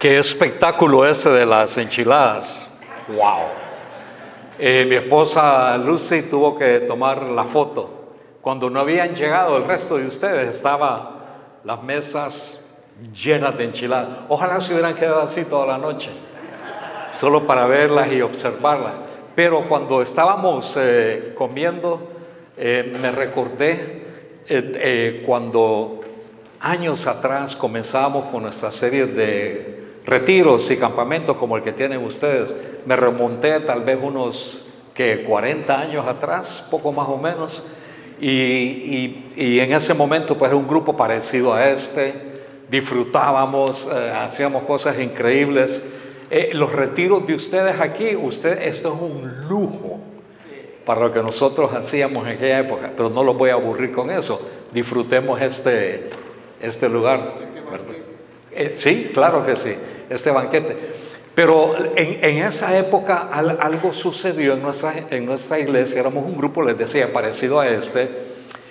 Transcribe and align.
Qué 0.00 0.16
espectáculo 0.16 1.04
ese 1.04 1.28
de 1.28 1.44
las 1.44 1.76
enchiladas. 1.76 2.68
Wow. 3.08 3.46
Eh, 4.56 4.86
mi 4.88 4.94
esposa 4.94 5.76
Lucy 5.76 6.22
tuvo 6.22 6.56
que 6.56 6.78
tomar 6.78 7.24
la 7.24 7.42
foto. 7.42 8.12
Cuando 8.40 8.70
no 8.70 8.78
habían 8.78 9.16
llegado 9.16 9.56
el 9.56 9.64
resto 9.64 9.96
de 9.96 10.06
ustedes, 10.06 10.54
estaban 10.54 11.00
las 11.64 11.82
mesas 11.82 12.60
llenas 13.12 13.58
de 13.58 13.64
enchiladas. 13.64 14.18
Ojalá 14.28 14.60
se 14.60 14.72
hubieran 14.72 14.94
quedado 14.94 15.20
así 15.20 15.44
toda 15.44 15.66
la 15.66 15.78
noche, 15.78 16.10
solo 17.16 17.44
para 17.44 17.66
verlas 17.66 18.12
y 18.12 18.22
observarlas. 18.22 18.94
Pero 19.34 19.68
cuando 19.68 20.00
estábamos 20.00 20.76
eh, 20.78 21.34
comiendo, 21.36 22.08
eh, 22.56 22.96
me 23.02 23.10
recordé 23.10 24.06
cuando 25.26 26.02
años 26.60 27.04
atrás 27.08 27.56
comenzábamos 27.56 28.28
con 28.28 28.44
nuestra 28.44 28.70
serie 28.70 29.04
de 29.06 29.77
retiros 30.08 30.70
y 30.70 30.76
campamentos 30.76 31.36
como 31.36 31.56
el 31.56 31.62
que 31.62 31.72
tienen 31.72 32.02
ustedes. 32.02 32.54
Me 32.86 32.96
remonté 32.96 33.60
tal 33.60 33.82
vez 33.82 33.98
unos 34.02 34.66
que 34.94 35.22
40 35.22 35.78
años 35.78 36.06
atrás, 36.06 36.66
poco 36.70 36.92
más 36.92 37.08
o 37.08 37.18
menos, 37.18 37.62
y, 38.20 39.26
en 39.36 39.72
ese 39.72 39.94
momento 39.94 40.36
pues 40.36 40.48
era 40.48 40.56
un 40.56 40.66
grupo 40.66 40.96
parecido 40.96 41.54
a 41.54 41.68
este, 41.68 42.14
disfrutábamos, 42.68 43.88
eh, 43.92 44.12
hacíamos 44.12 44.64
cosas 44.64 44.98
increíbles. 44.98 45.84
Eh, 46.30 46.50
los 46.52 46.72
retiros 46.72 47.26
de 47.26 47.34
ustedes 47.34 47.80
aquí, 47.80 48.16
usted, 48.16 48.62
esto 48.62 48.92
es 48.92 49.00
un 49.00 49.48
lujo 49.48 50.00
para 50.84 51.02
lo 51.02 51.12
que 51.12 51.22
nosotros 51.22 51.72
hacíamos 51.74 52.26
en 52.26 52.32
aquella 52.32 52.58
época, 52.60 52.90
pero 52.96 53.08
no 53.10 53.22
los 53.22 53.36
voy 53.36 53.50
a 53.50 53.54
aburrir 53.54 53.92
con 53.92 54.10
eso. 54.10 54.40
Disfrutemos 54.72 55.40
este, 55.40 56.10
este 56.60 56.88
lugar. 56.88 57.34
Eh, 58.50 58.72
sí, 58.74 59.10
claro 59.14 59.46
que 59.46 59.54
sí 59.54 59.74
este 60.10 60.30
banquete. 60.30 60.76
Pero 61.38 61.76
en, 61.94 62.42
esa 62.42 62.76
época 62.76 63.28
algo 63.30 63.92
sucedió 63.92 64.54
en 64.54 64.62
nuestra, 64.62 64.92
en 65.08 65.24
nuestra 65.24 65.60
iglesia, 65.60 66.00
éramos 66.00 66.24
un 66.24 66.36
grupo, 66.36 66.62
les 66.62 66.76
decía, 66.76 67.12
parecido 67.12 67.60
a 67.60 67.68
este, 67.68 68.08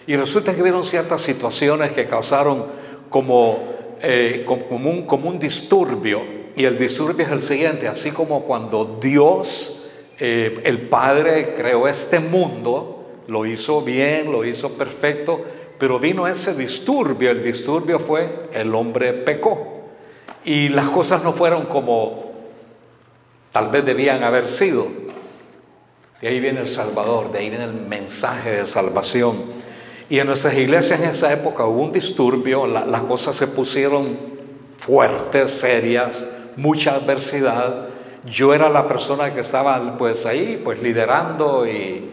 y 0.06 0.18
resulta 0.18 0.54
que 0.54 0.62
vieron 0.62 0.84
ciertas 0.84 1.22
situaciones 1.22 1.94
que 1.94 2.08
causaron 2.08 2.66
como, 3.10 3.70
eh, 4.02 4.44
como, 4.46 4.90
un, 4.90 5.06
como 5.06 5.30
un 5.30 5.40
disturbio, 5.40 6.22
y 6.58 6.66
el 6.66 6.78
disturbio 6.78 7.26
es 7.26 7.32
el 7.32 7.40
siguiente, 7.40 7.88
así 7.88 8.12
como 8.12 8.42
cuando 8.42 8.98
Dios, 9.02 9.88
eh, 10.20 10.60
el 10.66 10.90
Padre, 10.90 11.54
creó 11.56 11.88
este 11.88 12.20
mundo, 12.20 13.06
lo 13.28 13.46
hizo 13.46 13.82
bien, 13.82 14.30
lo 14.30 14.44
hizo 14.44 14.74
perfecto, 14.74 15.42
pero 15.78 16.00
vino 16.00 16.28
ese 16.28 16.54
disturbio, 16.54 17.32
el 17.32 17.42
disturbio 17.42 17.98
fue 17.98 18.50
el 18.52 18.76
hombre 18.76 19.14
pecó 19.14 19.77
y 20.44 20.70
las 20.70 20.90
cosas 20.90 21.24
no 21.24 21.34
fueron 21.34 21.66
como 21.66 22.32
tal 23.52 23.70
vez 23.70 23.86
debían 23.86 24.24
haber 24.24 24.48
sido. 24.48 24.88
De 26.22 26.28
ahí 26.28 26.40
viene 26.40 26.62
el 26.62 26.70
Salvador, 26.70 27.32
de 27.32 27.40
ahí 27.40 27.50
viene 27.50 27.66
el 27.66 27.74
mensaje 27.74 28.52
de 28.52 28.66
salvación. 28.66 29.44
Y 30.10 30.20
en 30.20 30.28
nuestras 30.28 30.56
iglesias 30.56 31.00
en 31.00 31.10
esa 31.10 31.34
época 31.34 31.66
hubo 31.66 31.84
un 31.84 31.92
disturbio, 31.92 32.66
las 32.66 33.02
cosas 33.02 33.36
se 33.36 33.48
pusieron 33.48 34.18
fuertes, 34.78 35.52
serias, 35.52 36.26
mucha 36.56 36.96
adversidad. 36.96 37.90
Yo 38.26 38.54
era 38.54 38.70
la 38.70 38.88
persona 38.88 39.34
que 39.34 39.42
estaba 39.42 39.98
pues 39.98 40.26
ahí, 40.26 40.62
pues 40.64 40.82
liderando 40.82 41.68
y 41.68 42.12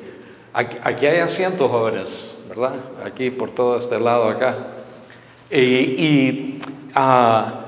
aquí, 0.52 1.06
hay 1.06 1.20
asientos 1.20 1.70
jóvenes, 1.70 2.36
¿verdad? 2.48 2.74
Aquí 3.04 3.30
por 3.30 3.50
todo 3.52 3.78
este 3.78 3.98
lado 3.98 4.28
acá. 4.28 4.56
Y, 5.50 5.58
y 5.58 6.60
Ah, 6.96 7.63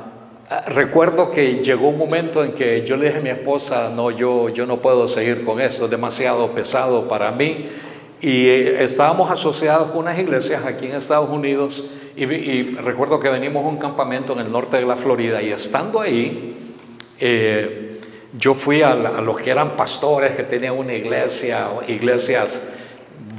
recuerdo 0.66 1.30
que 1.30 1.62
llegó 1.62 1.88
un 1.88 1.98
momento 1.98 2.44
en 2.44 2.52
que 2.52 2.84
yo 2.84 2.96
le 2.96 3.06
dije 3.06 3.18
a 3.18 3.22
mi 3.22 3.30
esposa, 3.30 3.90
no, 3.94 4.10
yo, 4.10 4.48
yo 4.48 4.66
no 4.66 4.80
puedo 4.80 5.08
seguir 5.08 5.44
con 5.44 5.60
esto, 5.60 5.86
es 5.86 5.90
demasiado 5.90 6.48
pesado 6.52 7.08
para 7.08 7.30
mí. 7.32 7.68
Y 8.20 8.48
eh, 8.48 8.84
estábamos 8.84 9.30
asociados 9.30 9.90
con 9.90 9.98
unas 9.98 10.18
iglesias 10.18 10.64
aquí 10.64 10.86
en 10.86 10.94
Estados 10.94 11.28
Unidos 11.30 11.84
y, 12.16 12.62
recuerdo 12.76 13.20
que 13.20 13.28
venimos 13.28 13.62
a 13.64 13.68
un 13.68 13.76
campamento 13.76 14.32
en 14.32 14.38
el 14.38 14.50
norte 14.50 14.78
de 14.78 14.86
la 14.86 14.96
Florida 14.96 15.42
y 15.42 15.50
estando 15.50 16.00
ahí, 16.00 16.56
eh, 17.20 18.00
yo 18.38 18.54
fui 18.54 18.80
a, 18.80 18.92
a, 18.92 19.20
los 19.20 19.36
que 19.36 19.50
eran 19.50 19.76
pastores 19.76 20.34
que 20.34 20.44
tenían 20.44 20.78
una 20.78 20.94
iglesia, 20.94 21.68
iglesias 21.86 22.62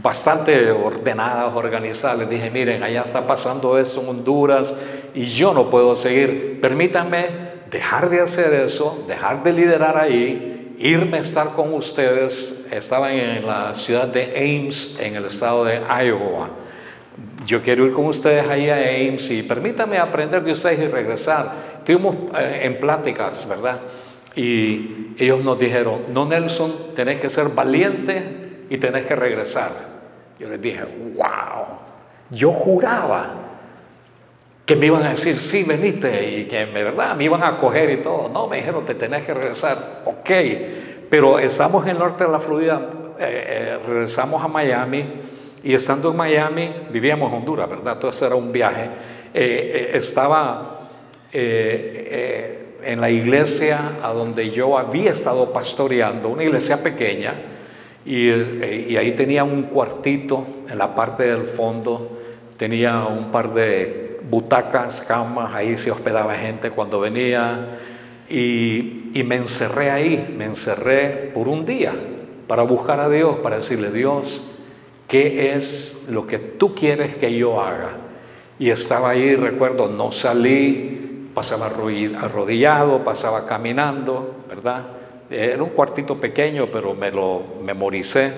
bastante 0.04 0.70
ordenadas, 0.70 1.56
organizadas. 1.56 2.20
Les 2.20 2.30
dije, 2.30 2.52
miren, 2.52 2.84
allá 2.84 3.02
está 3.02 3.26
pasando 3.26 3.80
eso 3.80 4.02
en 4.02 4.10
Honduras 4.10 4.74
y 5.14 5.26
yo 5.26 5.54
no 5.54 5.70
puedo 5.70 5.96
seguir. 5.96 6.60
Permítanme 6.62 7.48
dejar 7.70 8.10
de 8.10 8.22
hacer 8.22 8.54
eso, 8.54 9.04
dejar 9.08 9.44
de 9.44 9.54
liderar 9.54 9.98
ahí, 9.98 10.76
irme 10.78 11.18
a 11.18 11.22
estar 11.22 11.54
con 11.54 11.74
ustedes. 11.74 12.66
Estaba 12.72 13.14
en 13.14 13.46
la 13.46 13.74
ciudad 13.74 14.08
de 14.08 14.34
Ames, 14.36 14.98
en 15.00 15.16
el 15.16 15.26
estado 15.26 15.66
de 15.66 15.80
Iowa. 16.06 16.50
Yo 17.46 17.62
quiero 17.62 17.86
ir 17.86 17.94
con 17.94 18.06
ustedes 18.06 18.48
ahí 18.48 18.70
a 18.70 18.78
Ames 18.78 19.30
y 19.32 19.44
permítanme 19.44 19.98
aprender 19.98 20.44
de 20.44 20.52
ustedes 20.52 20.80
y 20.80 20.88
regresar. 20.88 21.78
Estuvimos 21.80 22.16
eh, 22.38 22.62
en 22.64 22.80
pláticas, 22.80 23.48
¿verdad? 23.48 23.80
Y 24.36 25.16
ellos 25.18 25.44
nos 25.44 25.58
dijeron, 25.58 26.02
no 26.14 26.26
Nelson, 26.26 26.94
tenés 26.96 27.20
que 27.20 27.30
ser 27.30 27.50
valiente 27.50 28.66
y 28.70 28.78
tenés 28.78 29.06
que 29.06 29.16
regresar. 29.16 29.72
Yo 30.40 30.50
les 30.50 30.62
dije, 30.62 30.84
wow, 31.16 31.66
yo 32.30 32.52
juraba 32.52 33.47
que 34.68 34.76
me 34.76 34.88
iban 34.88 35.04
a 35.04 35.12
decir, 35.12 35.40
sí, 35.40 35.64
veniste, 35.64 36.40
y 36.40 36.44
que 36.44 36.66
de 36.66 36.84
verdad 36.84 37.16
me 37.16 37.24
iban 37.24 37.42
a 37.42 37.48
acoger 37.48 37.90
y 37.90 37.98
todo. 37.98 38.28
No, 38.28 38.48
me 38.48 38.58
dijeron, 38.58 38.86
te 38.86 38.96
tenés 38.96 39.24
que 39.24 39.34
regresar. 39.34 40.02
Ok, 40.04 40.30
pero 41.10 41.40
estamos 41.40 41.86
en 41.86 41.92
el 41.92 41.98
norte 41.98 42.26
de 42.26 42.30
la 42.30 42.38
Florida, 42.38 42.82
eh, 43.18 43.46
eh, 43.48 43.78
regresamos 43.88 44.44
a 44.44 44.50
Miami, 44.50 45.06
y 45.64 45.74
estando 45.74 46.12
en 46.12 46.18
Miami, 46.18 46.70
vivíamos 46.90 47.32
en 47.32 47.38
Honduras, 47.38 47.70
¿verdad? 47.70 47.98
Todo 47.98 48.12
eso 48.12 48.28
era 48.28 48.36
un 48.36 48.52
viaje. 48.52 48.90
Eh, 49.34 49.92
estaba 49.94 50.74
en 51.32 53.00
la 53.02 53.10
iglesia 53.10 54.00
a 54.04 54.12
donde 54.12 54.50
yo 54.50 54.78
había 54.78 55.12
estado 55.12 55.54
pastoreando, 55.54 56.28
una 56.28 56.44
iglesia 56.44 56.84
pequeña, 56.84 57.36
y, 58.06 58.30
ahí 58.98 59.14
tenía 59.14 59.46
un 59.46 59.64
cuartito 59.64 60.46
en 60.70 60.78
la 60.78 60.94
parte 60.94 61.24
del 61.24 61.44
fondo, 61.44 62.20
tenía 62.58 63.06
un 63.06 63.32
par 63.32 63.54
de 63.54 64.07
butacas, 64.30 65.02
camas, 65.02 65.54
ahí 65.54 65.78
se 65.78 65.92
hospedaba 65.92 66.36
gente 66.36 66.72
cuando 66.72 67.00
venía. 67.00 67.80
Y, 68.30 69.12
y 69.14 69.24
me 69.24 69.36
encerré 69.36 69.90
ahí, 69.90 70.36
me 70.38 70.46
encerré 70.46 71.32
por 71.34 71.48
un 71.48 71.66
día 71.66 71.94
para 72.48 72.64
buscar 72.64 73.00
a 73.00 73.10
Dios, 73.10 73.38
para 73.38 73.58
decirle, 73.58 73.92
Dios, 73.92 74.60
¿qué 75.08 75.56
es 75.56 76.06
lo 76.10 76.28
que 76.28 76.38
tú 76.38 76.76
quieres 76.76 77.16
que 77.16 77.36
yo 77.38 77.62
haga? 77.62 77.92
Y 78.60 78.70
estaba 78.70 79.12
ahí, 79.12 79.36
recuerdo, 79.36 79.88
no 79.88 80.12
salí, 80.12 81.30
pasaba 81.34 81.68
arrodillado, 81.68 83.04
pasaba 83.04 83.46
caminando, 83.46 84.44
¿verdad? 84.50 84.88
Era 85.30 85.62
un 85.62 85.70
cuartito 85.70 86.20
pequeño, 86.20 86.68
pero 86.72 86.96
me 86.96 87.12
lo 87.12 87.44
memoricé 87.64 88.32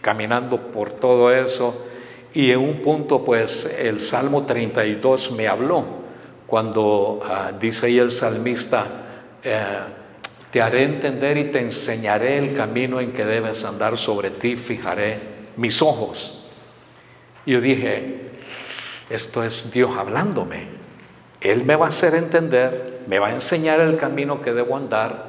caminando 0.00 0.58
por 0.58 0.92
todo 0.92 1.32
eso. 1.32 1.84
Y 2.34 2.50
en 2.50 2.58
un 2.58 2.82
punto, 2.82 3.24
pues, 3.24 3.64
el 3.64 4.00
Salmo 4.00 4.44
32 4.44 5.32
me 5.32 5.48
habló, 5.48 5.84
cuando 6.46 7.20
ah, 7.24 7.52
dice 7.58 7.86
ahí 7.86 7.98
el 7.98 8.12
salmista, 8.12 8.86
eh, 9.42 9.78
te 10.50 10.62
haré 10.62 10.84
entender 10.84 11.36
y 11.36 11.44
te 11.44 11.60
enseñaré 11.60 12.38
el 12.38 12.54
camino 12.54 13.00
en 13.00 13.12
que 13.12 13.24
debes 13.24 13.64
andar, 13.64 13.98
sobre 13.98 14.30
ti 14.30 14.56
fijaré 14.56 15.20
mis 15.56 15.82
ojos. 15.82 16.44
Y 17.44 17.52
yo 17.52 17.60
dije, 17.60 18.30
esto 19.10 19.42
es 19.42 19.70
Dios 19.72 19.90
hablándome. 19.96 20.68
Él 21.40 21.64
me 21.64 21.76
va 21.76 21.86
a 21.86 21.88
hacer 21.88 22.14
entender, 22.14 23.00
me 23.06 23.18
va 23.18 23.28
a 23.28 23.32
enseñar 23.32 23.80
el 23.80 23.96
camino 23.96 24.42
que 24.42 24.52
debo 24.52 24.76
andar 24.76 25.28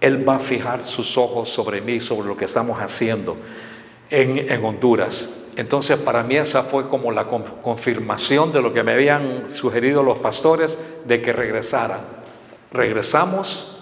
él 0.00 0.28
va 0.28 0.36
a 0.36 0.38
fijar 0.38 0.84
sus 0.84 1.18
ojos 1.18 1.48
sobre 1.48 1.80
mí, 1.80 2.00
sobre 2.00 2.28
lo 2.28 2.36
que 2.36 2.44
estamos 2.44 2.78
haciendo 2.78 3.36
en, 4.10 4.64
Honduras. 4.64 5.30
Entonces 5.56 5.98
para 5.98 6.22
mí 6.22 6.36
esa 6.36 6.62
fue 6.62 6.88
como 6.88 7.10
la 7.10 7.26
confirmación 7.26 8.52
de 8.52 8.62
lo 8.62 8.72
que 8.72 8.82
me 8.82 8.92
habían 8.92 9.50
sugerido 9.50 10.02
los 10.02 10.18
pastores 10.18 10.78
de 11.04 11.20
que 11.20 11.32
regresara. 11.32 12.00
Regresamos 12.70 13.76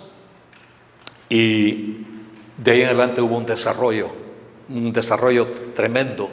y 1.28 2.06
de 2.56 2.70
ahí 2.70 2.81
en 2.81 2.87
adelante 2.87 3.20
hubo 3.20 3.37
un 3.37 3.44
desarrollo, 3.44 4.08
un 4.69 4.93
desarrollo 4.93 5.49
tremendo, 5.75 6.31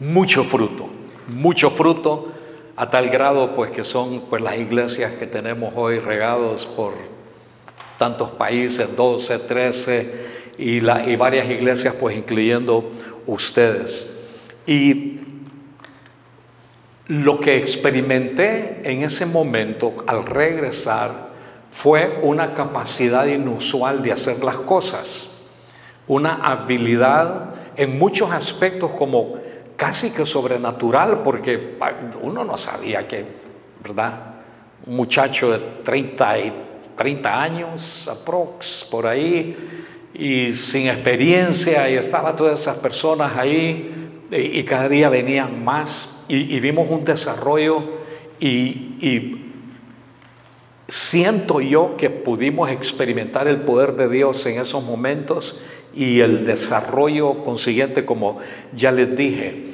mucho 0.00 0.42
fruto, 0.42 0.88
mucho 1.28 1.70
fruto 1.70 2.32
a 2.76 2.90
tal 2.90 3.08
grado 3.10 3.54
pues 3.54 3.70
que 3.70 3.84
son 3.84 4.22
pues 4.28 4.42
las 4.42 4.56
iglesias 4.56 5.12
que 5.12 5.28
tenemos 5.28 5.72
hoy 5.76 6.00
regados 6.00 6.66
por 6.66 6.94
tantos 7.96 8.30
países, 8.30 8.96
12, 8.96 9.38
13, 9.38 10.33
y, 10.58 10.80
la, 10.80 11.04
varias 11.16 11.48
iglesias, 11.50 11.94
pues 11.98 12.16
incluyendo 12.16 12.90
ustedes. 13.26 14.18
Y 14.66 15.20
Lo 17.06 17.38
que 17.38 17.58
experimenté 17.58 18.80
en 18.82 19.02
ese 19.02 19.26
momento 19.26 20.04
al 20.06 20.24
regresar 20.24 21.28
fue 21.70 22.20
una 22.22 22.54
capacidad 22.54 23.26
inusual 23.26 24.02
de 24.02 24.12
hacer 24.12 24.42
las 24.42 24.56
cosas, 24.56 25.30
una 26.06 26.36
habilidad 26.36 27.54
en 27.76 27.98
muchos 27.98 28.30
aspectos 28.30 28.92
como 28.92 29.34
casi 29.76 30.10
que 30.10 30.24
sobrenatural, 30.24 31.22
porque 31.22 31.76
uno 32.22 32.44
no 32.44 32.56
sabía 32.56 33.06
que, 33.06 33.26
¿verdad? 33.82 34.36
Un 34.86 34.96
muchacho 34.96 35.50
de 35.50 35.58
30, 35.82 36.38
y 36.38 36.52
30 36.96 37.42
años, 37.42 38.08
aprox, 38.08 38.86
por 38.90 39.06
ahí, 39.06 39.82
y 40.14 40.52
sin 40.52 40.86
experiencia, 40.86 41.90
y 41.90 41.96
estaban 41.96 42.36
todas 42.36 42.60
esas 42.60 42.78
personas 42.78 43.36
ahí, 43.36 43.90
y, 44.30 44.62
cada 44.64 44.88
día 44.88 45.08
venían 45.08 45.64
más, 45.64 46.24
y, 46.28 46.58
vimos 46.60 46.88
un 46.88 47.04
desarrollo, 47.04 47.82
y 48.40 49.44
siento 50.88 51.60
yo 51.60 51.96
que 51.96 52.10
pudimos 52.10 52.70
experimentar 52.70 53.48
el 53.48 53.58
poder 53.62 53.94
de 53.94 54.08
Dios 54.08 54.44
en 54.46 54.60
esos 54.60 54.84
momentos 54.84 55.58
y 55.94 56.20
el 56.20 56.44
desarrollo 56.44 57.44
consiguiente, 57.44 58.04
como 58.04 58.38
ya 58.72 58.92
les 58.92 59.16
dije, 59.16 59.66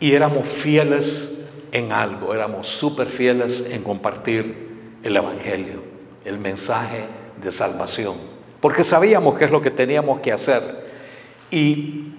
y 0.00 0.12
éramos 0.12 0.46
fieles 0.46 1.46
en 1.72 1.92
algo, 1.92 2.34
éramos 2.34 2.66
súper 2.66 3.08
fieles 3.08 3.64
en 3.70 3.82
compartir 3.82 4.70
el 5.02 5.16
Evangelio, 5.16 5.82
el 6.24 6.38
mensaje 6.38 7.06
de 7.42 7.50
salvación, 7.50 8.16
porque 8.62 8.84
sabíamos 8.84 9.36
qué 9.36 9.46
es 9.46 9.50
lo 9.50 9.60
que 9.60 9.72
teníamos 9.72 10.20
que 10.20 10.30
hacer. 10.30 10.62
Y 11.50 12.12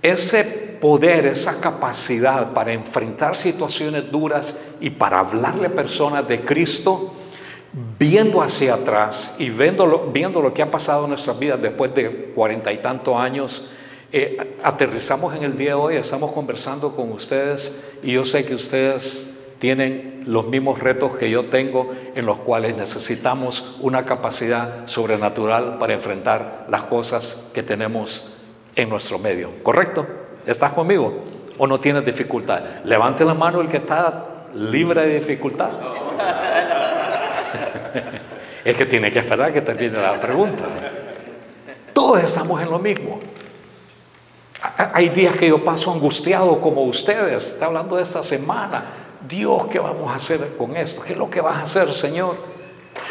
ese 0.00 0.44
poder, 0.80 1.26
esa 1.26 1.60
capacidad 1.60 2.54
para 2.54 2.72
enfrentar 2.72 3.36
situaciones 3.36 4.10
duras 4.10 4.58
y 4.80 4.88
para 4.88 5.20
hablarle 5.20 5.66
a 5.66 5.74
personas 5.74 6.26
de 6.26 6.40
Cristo, 6.40 7.12
viendo 7.98 8.40
hacia 8.40 8.74
atrás 8.74 9.34
y 9.38 9.50
viendo 9.50 9.84
lo, 9.84 10.06
viendo 10.06 10.40
lo 10.40 10.54
que 10.54 10.62
ha 10.62 10.70
pasado 10.70 11.04
en 11.04 11.10
nuestras 11.10 11.38
vidas 11.38 11.60
después 11.60 11.94
de 11.94 12.32
cuarenta 12.34 12.72
y 12.72 12.78
tantos 12.78 13.14
años, 13.16 13.70
eh, 14.10 14.56
aterrizamos 14.62 15.36
en 15.36 15.44
el 15.44 15.58
día 15.58 15.68
de 15.68 15.74
hoy, 15.74 15.96
estamos 15.96 16.32
conversando 16.32 16.96
con 16.96 17.12
ustedes 17.12 17.78
y 18.02 18.12
yo 18.12 18.24
sé 18.24 18.46
que 18.46 18.54
ustedes 18.54 19.38
tienen 19.60 20.24
los 20.26 20.46
mismos 20.46 20.78
retos 20.78 21.16
que 21.16 21.30
yo 21.30 21.44
tengo 21.44 21.92
en 22.14 22.24
los 22.24 22.38
cuales 22.38 22.74
necesitamos 22.76 23.76
una 23.80 24.06
capacidad 24.06 24.88
sobrenatural 24.88 25.76
para 25.78 25.92
enfrentar 25.92 26.64
las 26.68 26.84
cosas 26.84 27.50
que 27.52 27.62
tenemos 27.62 28.32
en 28.74 28.88
nuestro 28.88 29.18
medio. 29.18 29.50
¿Correcto? 29.62 30.06
¿Estás 30.46 30.72
conmigo? 30.72 31.24
¿O 31.58 31.66
no 31.66 31.78
tienes 31.78 32.06
dificultad? 32.06 32.62
Levante 32.84 33.22
la 33.22 33.34
mano 33.34 33.60
el 33.60 33.68
que 33.68 33.76
está 33.76 34.46
libre 34.54 35.06
de 35.06 35.20
dificultad. 35.20 35.68
es 38.64 38.76
que 38.76 38.86
tiene 38.86 39.12
que 39.12 39.18
esperar 39.18 39.52
que 39.52 39.60
termine 39.60 40.00
la 40.00 40.18
pregunta. 40.18 40.64
Todos 41.92 42.22
estamos 42.22 42.62
en 42.62 42.70
lo 42.70 42.78
mismo. 42.78 43.20
Hay 44.94 45.10
días 45.10 45.36
que 45.36 45.48
yo 45.48 45.62
paso 45.62 45.92
angustiado 45.92 46.62
como 46.62 46.84
ustedes. 46.84 47.52
Está 47.52 47.66
hablando 47.66 47.96
de 47.96 48.04
esta 48.04 48.22
semana. 48.22 49.09
Dios, 49.28 49.66
¿qué 49.70 49.78
vamos 49.78 50.10
a 50.10 50.16
hacer 50.16 50.56
con 50.56 50.76
esto? 50.76 51.02
¿Qué 51.02 51.12
es 51.12 51.18
lo 51.18 51.30
que 51.30 51.40
vas 51.40 51.56
a 51.56 51.62
hacer, 51.62 51.92
Señor? 51.92 52.36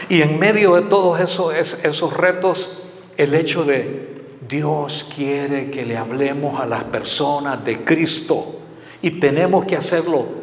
Y 0.07 0.21
en 0.21 0.39
medio 0.39 0.75
de 0.75 0.83
todos 0.83 1.19
esos, 1.19 1.53
esos 1.53 2.15
retos, 2.15 2.77
el 3.17 3.33
hecho 3.33 3.63
de 3.63 4.21
Dios 4.47 5.07
quiere 5.15 5.69
que 5.69 5.85
le 5.85 5.97
hablemos 5.97 6.59
a 6.59 6.65
las 6.65 6.83
personas 6.85 7.63
de 7.63 7.83
Cristo 7.83 8.56
y 9.01 9.19
tenemos 9.19 9.65
que 9.65 9.75
hacerlo 9.75 10.39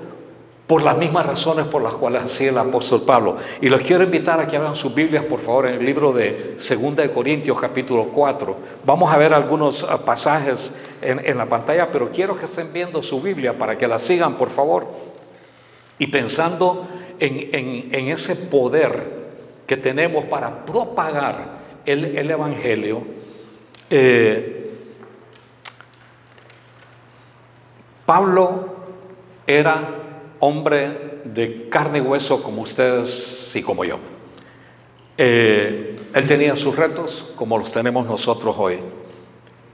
por 0.66 0.82
las 0.82 0.96
mismas 0.96 1.24
razones 1.24 1.66
por 1.66 1.80
las 1.80 1.94
cuales 1.94 2.22
hacía 2.22 2.50
el 2.50 2.58
apóstol 2.58 3.02
Pablo. 3.02 3.36
Y 3.60 3.68
los 3.68 3.82
quiero 3.82 4.02
invitar 4.02 4.40
a 4.40 4.48
que 4.48 4.56
abran 4.56 4.74
sus 4.74 4.94
Biblias, 4.94 5.24
por 5.24 5.40
favor, 5.40 5.66
en 5.66 5.74
el 5.74 5.84
libro 5.86 6.12
de 6.12 6.56
2 6.56 6.96
de 6.96 7.12
Corintios 7.12 7.60
capítulo 7.60 8.06
4. 8.06 8.56
Vamos 8.84 9.12
a 9.12 9.16
ver 9.16 9.32
algunos 9.32 9.86
ah, 9.88 9.98
pasajes 9.98 10.74
en, 11.00 11.38
la 11.38 11.46
pantalla, 11.46 11.90
pero 11.92 12.10
quiero 12.10 12.36
que 12.36 12.46
estén 12.46 12.72
viendo 12.72 13.02
su 13.02 13.20
Biblia 13.20 13.56
para 13.56 13.78
que 13.78 13.86
la 13.86 13.98
sigan, 13.98 14.34
por 14.34 14.50
favor. 14.50 14.88
Y 15.98 16.08
pensando 16.08 16.88
en, 17.18 18.08
ese 18.08 18.36
poder 18.36 19.26
que 19.66 19.76
tenemos 19.76 20.24
para 20.26 20.64
propagar 20.64 21.56
el, 21.84 22.30
Evangelio, 22.30 23.04
eh, 23.88 24.70
Pablo 28.04 28.76
era 29.46 29.88
hombre 30.40 31.20
de 31.24 31.68
carne 31.68 31.98
y 31.98 32.02
hueso 32.02 32.42
como 32.42 32.62
ustedes 32.62 33.54
y 33.56 33.62
como 33.62 33.84
yo. 33.84 33.98
Eh, 35.18 35.96
él 36.12 36.26
tenía 36.26 36.56
sus 36.56 36.76
retos 36.76 37.32
como 37.36 37.58
los 37.58 37.72
tenemos 37.72 38.06
nosotros 38.06 38.54
hoy, 38.58 38.78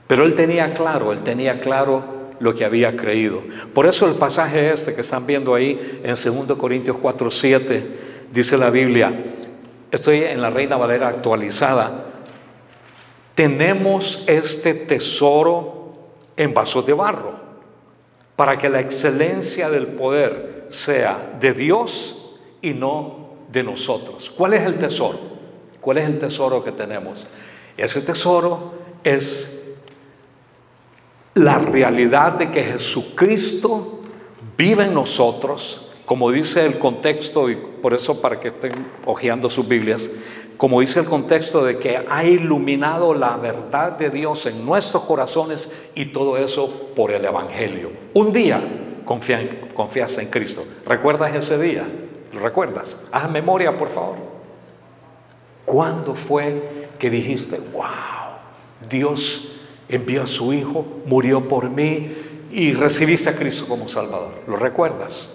pero 0.07 0.23
él 0.23 0.35
tenía 0.35 0.73
claro, 0.73 1.11
él 1.11 1.21
tenía 1.23 1.59
claro 1.59 2.22
lo 2.39 2.53
que 2.55 2.65
había 2.65 2.95
creído. 2.95 3.43
Por 3.73 3.87
eso 3.87 4.07
el 4.07 4.15
pasaje 4.15 4.71
este 4.71 4.93
que 4.93 5.01
están 5.01 5.25
viendo 5.25 5.55
ahí 5.55 6.01
en 6.03 6.15
2 6.15 6.57
Corintios 6.57 6.97
4, 7.01 7.31
7, 7.31 7.97
dice 8.31 8.57
la 8.57 8.69
Biblia, 8.69 9.23
estoy 9.91 10.23
en 10.23 10.41
la 10.41 10.49
Reina 10.49 10.75
Valera 10.75 11.07
actualizada, 11.07 12.05
tenemos 13.35 14.23
este 14.27 14.73
tesoro 14.73 15.93
en 16.37 16.53
vasos 16.53 16.85
de 16.85 16.93
barro, 16.93 17.33
para 18.35 18.57
que 18.57 18.69
la 18.69 18.79
excelencia 18.79 19.69
del 19.69 19.87
poder 19.87 20.65
sea 20.69 21.37
de 21.39 21.53
Dios 21.53 22.37
y 22.61 22.73
no 22.73 23.29
de 23.51 23.63
nosotros. 23.63 24.31
¿Cuál 24.35 24.53
es 24.53 24.65
el 24.65 24.79
tesoro? 24.79 25.19
¿Cuál 25.79 25.99
es 25.99 26.05
el 26.05 26.17
tesoro 26.17 26.63
que 26.63 26.71
tenemos? 26.71 27.25
Ese 27.77 28.01
tesoro 28.01 28.73
es 29.03 29.52
la 31.35 31.57
realidad 31.59 32.33
de 32.33 32.51
que 32.51 32.63
Jesucristo 32.63 34.01
vive 34.57 34.85
en 34.85 34.93
nosotros, 34.93 35.91
como 36.05 36.31
dice 36.31 36.65
el 36.65 36.77
contexto, 36.77 37.49
y 37.49 37.55
por 37.55 37.93
eso 37.93 38.21
para 38.21 38.39
que 38.39 38.49
estén 38.49 38.73
hojeando 39.05 39.49
sus 39.49 39.67
Biblias, 39.67 40.09
como 40.57 40.81
dice 40.81 40.99
el 40.99 41.05
contexto 41.05 41.65
de 41.65 41.79
que 41.79 42.05
ha 42.07 42.23
iluminado 42.23 43.13
la 43.13 43.37
verdad 43.37 43.97
de 43.97 44.09
Dios 44.09 44.45
en 44.45 44.65
nuestros 44.65 45.03
corazones 45.03 45.71
y 45.95 46.05
todo 46.05 46.37
eso 46.37 46.91
por 46.95 47.11
el 47.11 47.25
Evangelio. 47.25 47.91
Un 48.13 48.31
día 48.31 48.61
confianza 49.03 50.21
en 50.21 50.29
Cristo. 50.29 50.63
¿Recuerdas 50.85 51.35
ese 51.35 51.59
día? 51.59 51.85
¿Lo 52.31 52.39
recuerdas? 52.39 52.97
Haz 53.11 53.29
memoria, 53.29 53.77
por 53.77 53.89
favor. 53.89 54.17
¿Cuándo 55.65 56.15
fue 56.15 56.87
que 56.99 57.09
dijiste, 57.09 57.57
wow, 57.73 57.83
Dios 58.89 59.52
envió 59.89 60.23
a 60.23 60.27
su 60.27 60.53
Hijo, 60.53 60.85
murió 61.05 61.47
por 61.47 61.69
mí 61.69 62.13
y 62.51 62.73
recibiste 62.73 63.29
a 63.29 63.35
Cristo 63.35 63.65
como 63.67 63.89
Salvador? 63.89 64.33
¿Lo 64.47 64.55
recuerdas? 64.55 65.29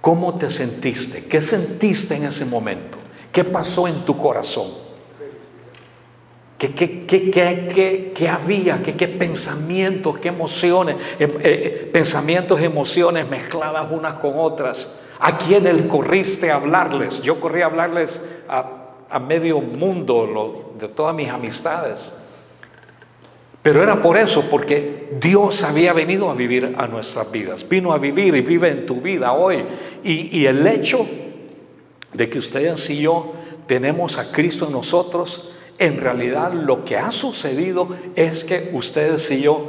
¿Cómo 0.00 0.36
te 0.36 0.50
sentiste? 0.50 1.24
¿Qué 1.24 1.40
sentiste 1.42 2.14
en 2.14 2.24
ese 2.24 2.44
momento? 2.44 2.98
¿Qué 3.32 3.44
pasó 3.44 3.88
en 3.88 4.04
tu 4.04 4.16
corazón? 4.16 4.86
¿Qué, 6.58 6.72
qué, 8.14 8.28
había? 8.28 8.82
¿Qué, 8.82 9.08
pensamientos? 9.08 10.18
¿Qué 10.18 10.28
emociones? 10.28 10.96
Eh, 11.18 11.38
eh, 11.42 11.90
pensamientos, 11.92 12.60
emociones 12.62 13.28
mezcladas 13.28 13.88
unas 13.90 14.14
con 14.20 14.34
otras. 14.38 14.96
¿A 15.18 15.36
quiénes 15.36 15.82
corriste 15.82 16.50
a 16.50 16.56
hablarles? 16.56 17.20
Yo 17.20 17.40
corrí 17.40 17.60
a 17.60 17.66
hablarles 17.66 18.24
a, 18.48 19.18
medio 19.18 19.60
mundo, 19.60 20.72
de 20.78 20.88
todas 20.88 21.14
mis 21.14 21.28
amistades. 21.28 22.10
Pero 23.66 23.82
era 23.82 24.00
por 24.00 24.16
eso, 24.16 24.42
porque 24.48 25.08
Dios 25.20 25.64
había 25.64 25.92
venido 25.92 26.30
a 26.30 26.36
vivir 26.36 26.76
a 26.78 26.86
nuestras 26.86 27.32
vidas. 27.32 27.68
Vino 27.68 27.92
a 27.92 27.98
vivir 27.98 28.36
y 28.36 28.40
vive 28.40 28.68
en 28.68 28.86
tu 28.86 29.00
vida 29.00 29.32
hoy. 29.32 29.64
Y, 30.04 30.46
el 30.46 30.64
hecho 30.68 31.04
de 32.12 32.30
que 32.30 32.38
ustedes 32.38 32.88
y 32.90 33.00
yo 33.00 33.32
tenemos 33.66 34.18
a 34.18 34.30
Cristo 34.30 34.66
en 34.66 34.72
nosotros, 34.72 35.50
en 35.78 36.00
realidad 36.00 36.52
lo 36.52 36.84
que 36.84 36.96
ha 36.96 37.10
sucedido 37.10 37.88
es 38.14 38.44
que 38.44 38.70
ustedes 38.72 39.28
y 39.32 39.40
yo 39.40 39.66